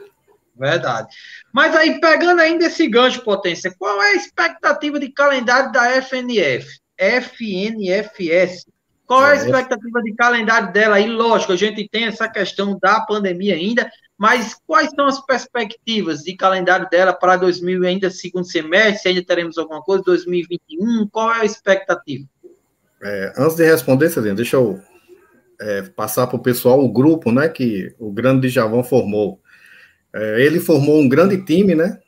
[0.55, 1.09] Verdade.
[1.53, 6.67] Mas aí, pegando ainda esse gancho, Potência, qual é a expectativa de calendário da FNF?
[6.99, 8.67] FNFS.
[9.07, 11.09] Qual é a é, expectativa de calendário dela aí?
[11.09, 16.37] Lógico, a gente tem essa questão da pandemia ainda, mas quais são as perspectivas de
[16.37, 19.11] calendário dela para 2000 ainda segundo semestre?
[19.11, 21.09] Ainda teremos alguma coisa 2021?
[21.09, 22.25] Qual é a expectativa?
[23.03, 24.81] É, antes de responder, Celina, deixa eu
[25.61, 29.41] é, passar para o pessoal o grupo, né, que o grande Javão formou.
[30.15, 31.99] É, ele formou um grande time, né?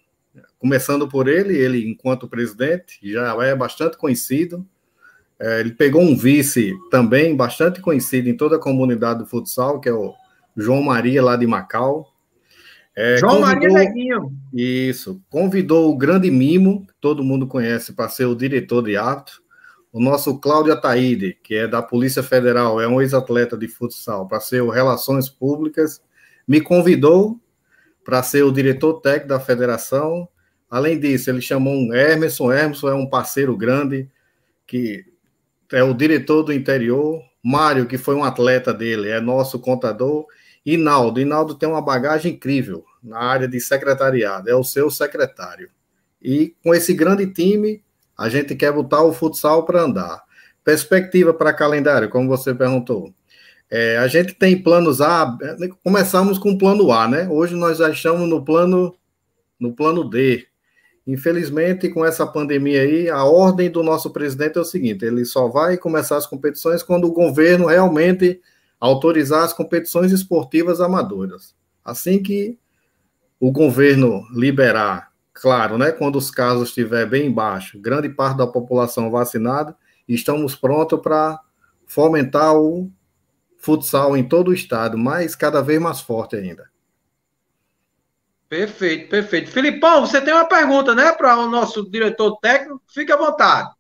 [0.59, 4.67] Começando por ele, ele enquanto presidente já é bastante conhecido.
[5.39, 9.89] É, ele pegou um vice também bastante conhecido em toda a comunidade do futsal, que
[9.89, 10.15] é o
[10.57, 12.13] João Maria, lá de Macau.
[12.97, 14.33] É, João Maria Neguinho.
[14.53, 15.21] Isso.
[15.29, 19.43] Convidou o grande Mimo, que todo mundo conhece, para ser o diretor de ato.
[19.93, 24.41] O nosso Cláudio Ataíde, que é da Polícia Federal, é um ex-atleta de futsal, para
[24.41, 26.03] ser o Relações Públicas,
[26.47, 27.41] me convidou
[28.05, 30.29] para ser o diretor técnico da federação.
[30.71, 32.53] Além disso, ele chamou um Emerson.
[32.53, 34.11] Emerson é um parceiro grande,
[34.67, 35.05] que
[35.73, 37.23] é o diretor do interior.
[37.43, 40.27] Mário, que foi um atleta dele, é nosso contador.
[40.65, 41.21] E Naldo.
[41.21, 45.71] E Naldo tem uma bagagem incrível na área de secretariado, é o seu secretário.
[46.23, 47.83] E com esse grande time,
[48.17, 50.23] a gente quer botar o futsal para andar.
[50.65, 53.13] Perspectiva para calendário, como você perguntou.
[53.71, 55.37] É, a gente tem planos A,
[55.83, 57.29] começamos com o plano A, né?
[57.29, 58.95] Hoje nós já estamos no plano
[59.59, 60.47] no plano D.
[61.07, 65.49] Infelizmente, com essa pandemia aí, a ordem do nosso presidente é o seguinte: ele só
[65.49, 68.41] vai começar as competições quando o governo realmente
[68.85, 71.55] autorizar as competições esportivas amadoras.
[71.83, 72.59] Assim que
[73.41, 79.11] o governo liberar claro, né, quando os casos estiver bem baixo, grande parte da população
[79.11, 79.75] vacinada,
[80.07, 81.41] estamos prontos para
[81.87, 82.91] fomentar o
[83.59, 86.71] futsal em todo o estado, mas cada vez mais forte ainda.
[88.51, 89.51] Perfeito, perfeito.
[89.51, 92.83] Filipão, você tem uma pergunta, né, para o nosso diretor técnico?
[92.93, 93.71] Fique à vontade.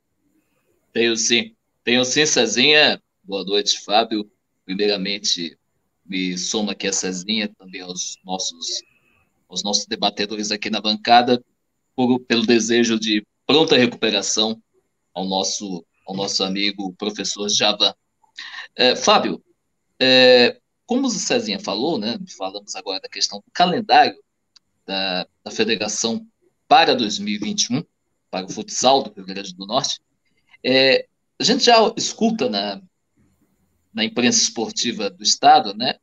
[0.95, 1.55] Tenho sim.
[1.85, 3.01] Tenho sim, Cezinha.
[3.23, 4.29] Boa noite, Fábio.
[4.65, 5.59] Primeiramente,
[6.05, 8.83] me soma aqui a Cezinha, também aos nossos
[9.49, 11.43] aos nossos debatedores aqui na bancada,
[11.95, 14.61] por, pelo desejo de pronta recuperação
[15.13, 17.97] ao nosso, ao nosso amigo professor Java.
[18.75, 19.43] É, Fábio,
[20.01, 24.19] é, como o Cezinha falou, né, falamos agora da questão do calendário
[24.85, 26.27] da, da federação
[26.67, 27.85] para 2021,
[28.31, 30.01] para o futsal do Rio Grande do Norte,
[30.65, 31.07] é,
[31.39, 32.83] a gente já escuta na,
[33.95, 35.95] na imprensa esportiva do Estado, né,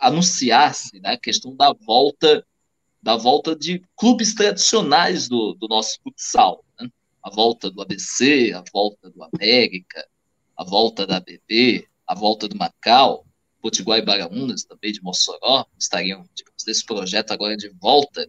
[0.00, 2.44] anunciar-se né, a questão da volta
[3.00, 6.64] da volta de clubes tradicionais do, do nosso futsal.
[6.78, 6.90] Né?
[7.22, 10.06] A volta do ABC, a volta do América,
[10.56, 13.24] a volta da ABB, a volta do Macau,
[13.62, 18.28] Potiguar e Baraunas, também de Mossoró, estariam digamos, nesse projeto agora de volta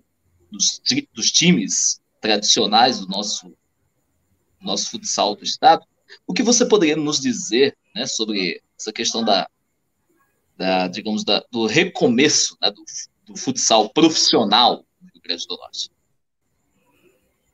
[0.51, 0.81] dos,
[1.13, 3.55] dos times tradicionais do nosso,
[4.61, 5.85] nosso futsal do Estado.
[6.27, 9.49] O que você poderia nos dizer né, sobre essa questão da,
[10.57, 12.83] da digamos, da, do recomeço né, do,
[13.25, 15.91] do futsal profissional no Rio Grande do Norte.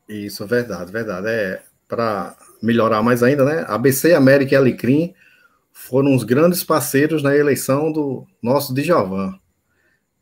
[0.07, 1.27] Isso, verdade, verdade.
[1.27, 3.65] É para melhorar mais ainda, né?
[3.67, 5.13] ABC, América e Alecrim
[5.71, 9.37] foram os grandes parceiros na eleição do nosso Djavan.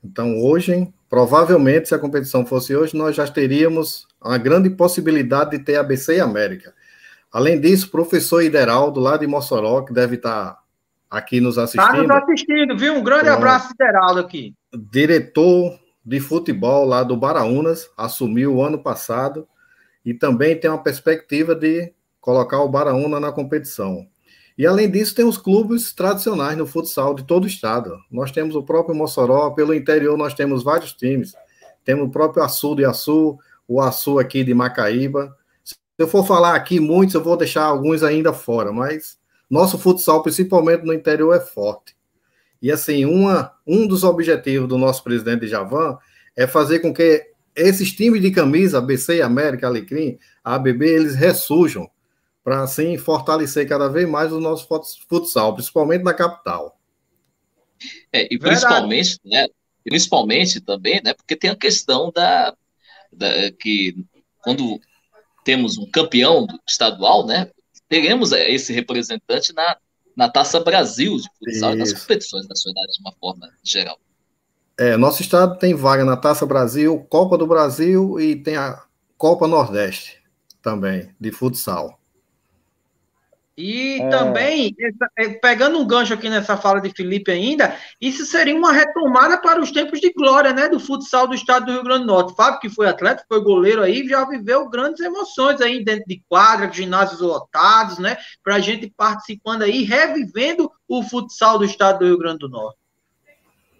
[0.03, 5.59] Então, hoje, provavelmente, se a competição fosse hoje, nós já teríamos a grande possibilidade de
[5.59, 6.73] ter ABC e América.
[7.33, 10.59] Além disso, professor Ideraldo, lá de Mossoró, que deve estar
[11.09, 12.03] aqui nos assistindo.
[12.03, 12.93] Está nos assistindo, viu?
[12.93, 19.47] Um grande abraço, Ideraldo, aqui diretor de futebol lá do Baraunas, assumiu o ano passado
[20.03, 24.05] e também tem uma perspectiva de colocar o Baraúna na competição.
[24.57, 27.97] E além disso, tem os clubes tradicionais no futsal de todo o estado.
[28.11, 31.33] Nós temos o próprio Mossoró, pelo interior nós temos vários times.
[31.83, 35.35] Temos o próprio Açu de Açu, o Açu aqui de Macaíba.
[35.95, 39.17] Se eu for falar aqui muitos, eu vou deixar alguns ainda fora, mas
[39.49, 41.95] nosso futsal, principalmente no interior, é forte.
[42.61, 45.97] E assim, uma, um dos objetivos do nosso presidente Javan
[46.35, 51.89] é fazer com que esses times de camisa, ABC, América, Alecrim, ABB, eles ressurjam
[52.43, 54.67] para assim fortalecer cada vez mais o nosso
[55.07, 56.79] futsal, principalmente na capital.
[58.11, 59.47] É, e principalmente, né,
[59.83, 62.55] principalmente também, né, porque tem a questão da,
[63.11, 63.95] da que
[64.41, 64.79] quando
[65.43, 67.49] temos um campeão estadual, né,
[67.89, 69.77] teremos esse representante na,
[70.15, 73.97] na Taça Brasil de futsal e nas competições nacionais de uma forma geral.
[74.77, 78.83] É, nosso estado tem vaga na Taça Brasil, Copa do Brasil e tem a
[79.17, 80.23] Copa Nordeste
[80.61, 81.99] também, de futsal.
[83.55, 84.09] E é...
[84.09, 84.75] também,
[85.17, 89.61] é, pegando um gancho aqui nessa fala de Felipe ainda, isso seria uma retomada para
[89.61, 92.35] os tempos de glória, né, do futsal do estado do Rio Grande do Norte.
[92.35, 96.71] Fábio, que foi atleta, foi goleiro aí, já viveu grandes emoções aí dentro de quadra,
[96.71, 102.17] ginásios lotados, né, para a gente participando aí, revivendo o futsal do estado do Rio
[102.17, 102.77] Grande do Norte.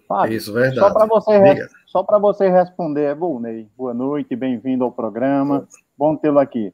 [0.06, 0.78] Fábio, isso, verdade.
[0.78, 3.66] Só para você, só para você responder, é bom, Ney.
[3.76, 5.66] Boa noite, bem-vindo ao programa.
[5.98, 6.72] Bom tê-lo aqui.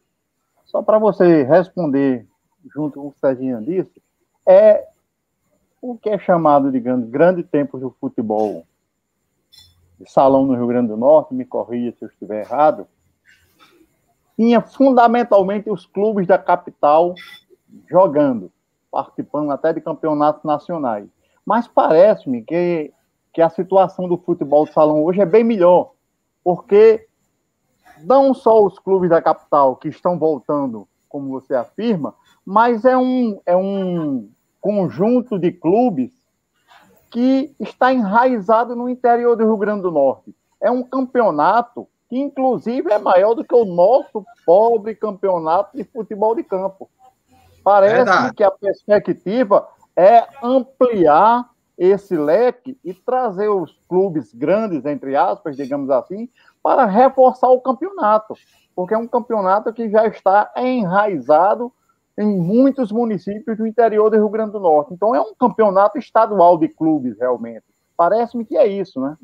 [0.66, 2.26] Só para você responder
[2.74, 4.02] junto com o Serginho disse,
[4.46, 4.86] é
[5.80, 8.66] o que é chamado, digamos, grande tempo do futebol
[9.98, 12.86] de salão no Rio Grande do Norte, me corrija se eu estiver errado,
[14.36, 17.14] tinha fundamentalmente os clubes da capital
[17.88, 18.50] jogando,
[18.90, 21.06] participando até de campeonatos nacionais.
[21.44, 22.92] Mas parece-me que
[23.32, 25.92] que a situação do futebol de salão hoje é bem melhor,
[26.42, 27.06] porque
[28.02, 33.40] não só os clubes da capital que estão voltando, como você afirma, mas é um,
[33.46, 34.30] é um
[34.60, 36.12] conjunto de clubes
[37.10, 40.34] que está enraizado no interior do Rio Grande do Norte.
[40.60, 46.34] É um campeonato que, inclusive, é maior do que o nosso pobre campeonato de futebol
[46.34, 46.88] de campo.
[47.64, 48.34] Parece Verdade.
[48.34, 55.88] que a perspectiva é ampliar esse leque e trazer os clubes grandes, entre aspas, digamos
[55.90, 56.28] assim,
[56.62, 58.34] para reforçar o campeonato,
[58.74, 61.72] porque é um campeonato que já está enraizado
[62.20, 64.92] em muitos municípios do interior do Rio Grande do Norte.
[64.92, 67.64] Então é um campeonato estadual de clubes, realmente.
[67.96, 69.16] Parece-me que é isso, né?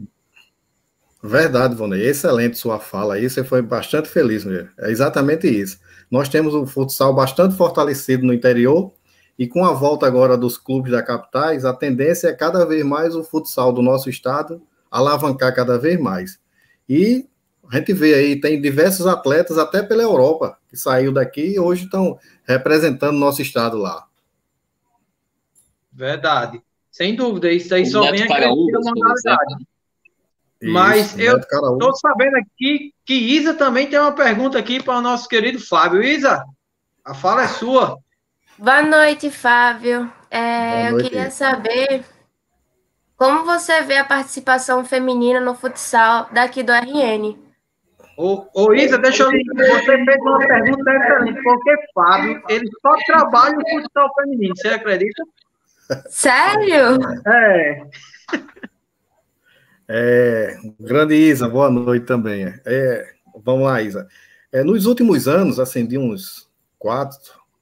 [1.23, 2.07] Verdade, Vonei.
[2.07, 3.29] Excelente sua fala aí.
[3.29, 4.67] Você foi bastante feliz, meu.
[4.79, 5.79] É exatamente isso.
[6.11, 8.93] Nós temos um futsal bastante fortalecido no interior
[9.39, 13.15] e com a volta agora dos clubes da capitais, a tendência é cada vez mais
[13.15, 16.39] o futsal do nosso estado alavancar cada vez mais.
[16.89, 17.27] E
[17.71, 21.85] a gente vê aí, tem diversos atletas, até pela Europa, que saiu daqui e hoje
[21.85, 22.17] estão
[22.47, 24.07] representando nosso estado lá.
[25.93, 26.63] Verdade.
[26.91, 29.67] Sem dúvida, isso aí o só Neto vem uma modalidade.
[30.63, 35.03] Mas isso, eu estou sabendo aqui que Isa também tem uma pergunta aqui para o
[35.03, 36.03] nosso querido Fábio.
[36.03, 36.43] Isa,
[37.05, 37.99] a fala é sua.
[38.59, 40.11] Boa noite, Fábio.
[40.31, 41.05] É, noite.
[41.05, 42.05] Eu queria saber
[43.17, 47.46] como você vê a participação feminina no futsal daqui do RN.
[48.17, 49.31] Ô, ô Isa, deixa eu.
[49.31, 55.23] Você fez uma pergunta excelente, porque Fábio, ele só trabalha no futsal feminino, você acredita?
[56.09, 56.99] Sério?
[57.27, 57.87] É.
[59.89, 62.53] É, grande Isa, boa noite também.
[62.65, 63.07] É,
[63.45, 64.09] vamos lá, Isa.
[64.51, 66.49] É, nos últimos anos, assim, de uns
[66.79, 67.19] quatro,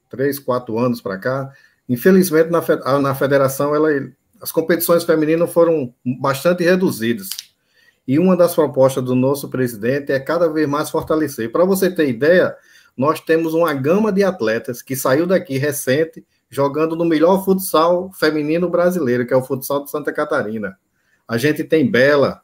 [0.08, 1.52] três, quatro anos para cá,
[1.88, 3.88] infelizmente na, na federação ela,
[4.40, 7.28] as competições femininas foram bastante reduzidas.
[8.06, 11.50] E uma das propostas do nosso presidente é cada vez mais fortalecer.
[11.50, 12.54] Para você ter ideia,
[12.96, 18.68] nós temos uma gama de atletas que saiu daqui recente jogando no melhor futsal feminino
[18.68, 20.76] brasileiro, que é o futsal de Santa Catarina.
[21.26, 22.42] A gente tem Bela,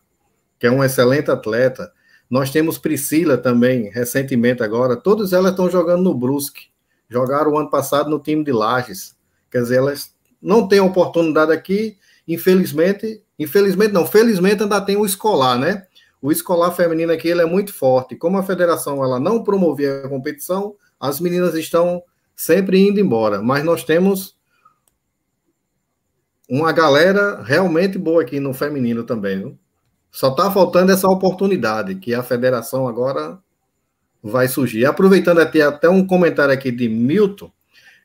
[0.59, 1.93] que é uma excelente atleta.
[2.29, 4.97] Nós temos Priscila também, recentemente agora.
[4.97, 6.69] Todas elas estão jogando no Brusque.
[7.09, 9.17] Jogaram o ano passado no time de Lages.
[9.51, 11.97] Quer dizer, elas não têm oportunidade aqui,
[12.27, 14.07] infelizmente, Infelizmente, não.
[14.07, 15.87] Felizmente ainda tem o escolar, né?
[16.21, 18.15] O escolar feminino aqui ele é muito forte.
[18.15, 22.03] Como a federação ela não promovia a competição, as meninas estão
[22.37, 23.41] sempre indo embora.
[23.41, 24.37] Mas nós temos
[26.47, 29.39] uma galera realmente boa aqui no feminino também.
[29.39, 29.59] Viu?
[30.13, 33.39] Só está faltando essa oportunidade que a federação agora
[34.23, 34.85] vai surgir.
[34.85, 37.51] Aproveitando até, até um comentário aqui de Milton,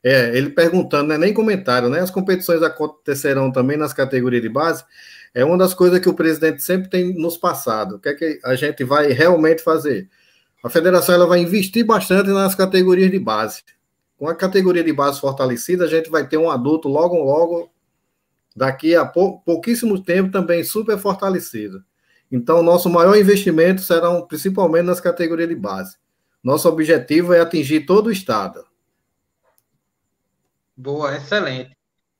[0.05, 1.99] é, ele perguntando, não é nem comentário, né?
[1.99, 4.85] As competições acontecerão também nas categorias de base
[5.35, 7.95] é uma das coisas que o presidente sempre tem nos passado.
[7.95, 10.07] O que é que a gente vai realmente fazer?
[10.63, 13.61] A federação ela vai investir bastante nas categorias de base.
[14.17, 17.69] Com a categoria de base fortalecida, a gente vai ter um adulto logo, logo,
[18.55, 21.83] daqui a pou, pouquíssimo tempo, também super fortalecido.
[22.31, 25.97] Então, nosso maior investimento será principalmente nas categorias de base.
[26.41, 28.63] Nosso objetivo é atingir todo o estado.
[30.77, 31.75] Boa, excelente.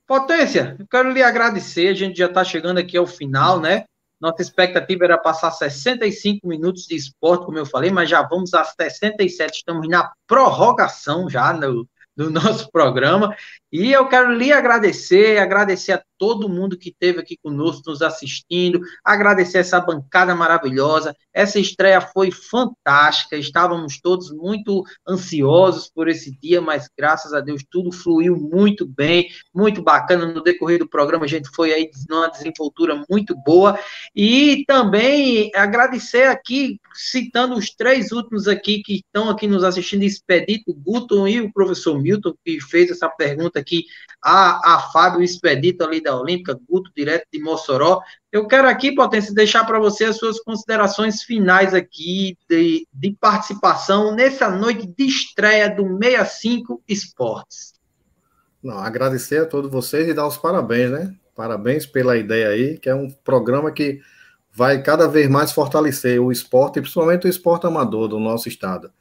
[0.07, 1.87] Potência, eu quero lhe agradecer.
[1.89, 3.85] A gente já está chegando aqui ao final, né?
[4.19, 8.63] Nossa expectativa era passar 65 minutos de esporte, como eu falei, mas já vamos a
[8.63, 9.57] 67.
[9.57, 13.35] Estamos na prorrogação já no, do nosso programa.
[13.77, 18.79] E eu quero lhe agradecer, agradecer a todo mundo que esteve aqui conosco, nos assistindo,
[19.03, 21.13] agradecer essa bancada maravilhosa.
[21.33, 27.65] Essa estreia foi fantástica, estávamos todos muito ansiosos por esse dia, mas graças a Deus
[27.69, 30.25] tudo fluiu muito bem, muito bacana.
[30.25, 33.77] No decorrer do programa, a gente foi aí numa desenvoltura muito boa.
[34.15, 40.73] E também agradecer aqui, citando os três últimos aqui que estão aqui nos assistindo, Expedito,
[40.73, 43.85] Guton e o professor Milton, que fez essa pergunta aqui
[44.21, 48.01] a, a Fábio Expedito ali da Olímpica, Guto, direto de Mossoró.
[48.31, 54.15] Eu quero aqui, Potência, deixar para você as suas considerações finais aqui de, de participação
[54.15, 57.73] nessa noite de estreia do 65 Esportes.
[58.63, 61.15] Não, agradecer a todos vocês e dar os parabéns, né?
[61.35, 63.99] Parabéns pela ideia aí, que é um programa que
[64.51, 68.91] vai cada vez mais fortalecer o esporte, principalmente o esporte amador do nosso estado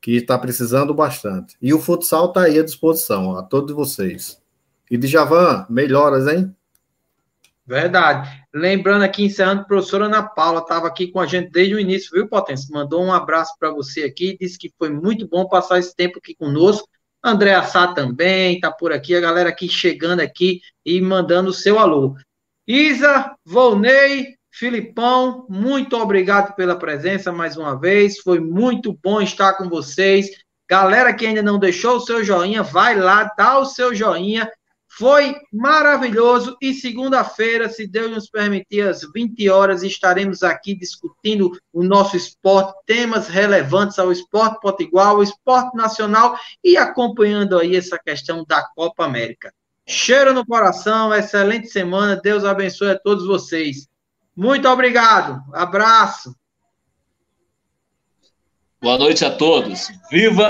[0.00, 1.56] que está precisando bastante.
[1.60, 4.40] E o futsal está aí à disposição, a todos vocês.
[4.90, 6.54] E de Javan, melhoras, hein?
[7.66, 8.28] Verdade.
[8.52, 12.10] Lembrando aqui, encerrando, a professora Ana Paula estava aqui com a gente desde o início,
[12.12, 12.66] viu, Potência?
[12.72, 16.34] Mandou um abraço para você aqui, disse que foi muito bom passar esse tempo aqui
[16.34, 16.88] conosco.
[17.22, 21.78] André Sá também está por aqui, a galera aqui chegando aqui e mandando o seu
[21.78, 22.16] alô.
[22.66, 28.18] Isa, Volney, Filipão, muito obrigado pela presença mais uma vez.
[28.18, 30.28] Foi muito bom estar com vocês.
[30.68, 34.50] Galera que ainda não deixou o seu joinha, vai lá, dá o seu joinha.
[34.92, 41.84] Foi maravilhoso e segunda-feira, se Deus nos permitir, às 20 horas, estaremos aqui discutindo o
[41.84, 48.44] nosso esporte, temas relevantes ao esporte potiguar, ao esporte nacional e acompanhando aí essa questão
[48.44, 49.54] da Copa América.
[49.86, 53.89] Cheiro no coração, excelente semana, Deus abençoe a todos vocês.
[54.36, 55.42] Muito obrigado.
[55.52, 56.34] Abraço.
[58.80, 59.88] Boa noite a todos.
[60.10, 60.34] Viva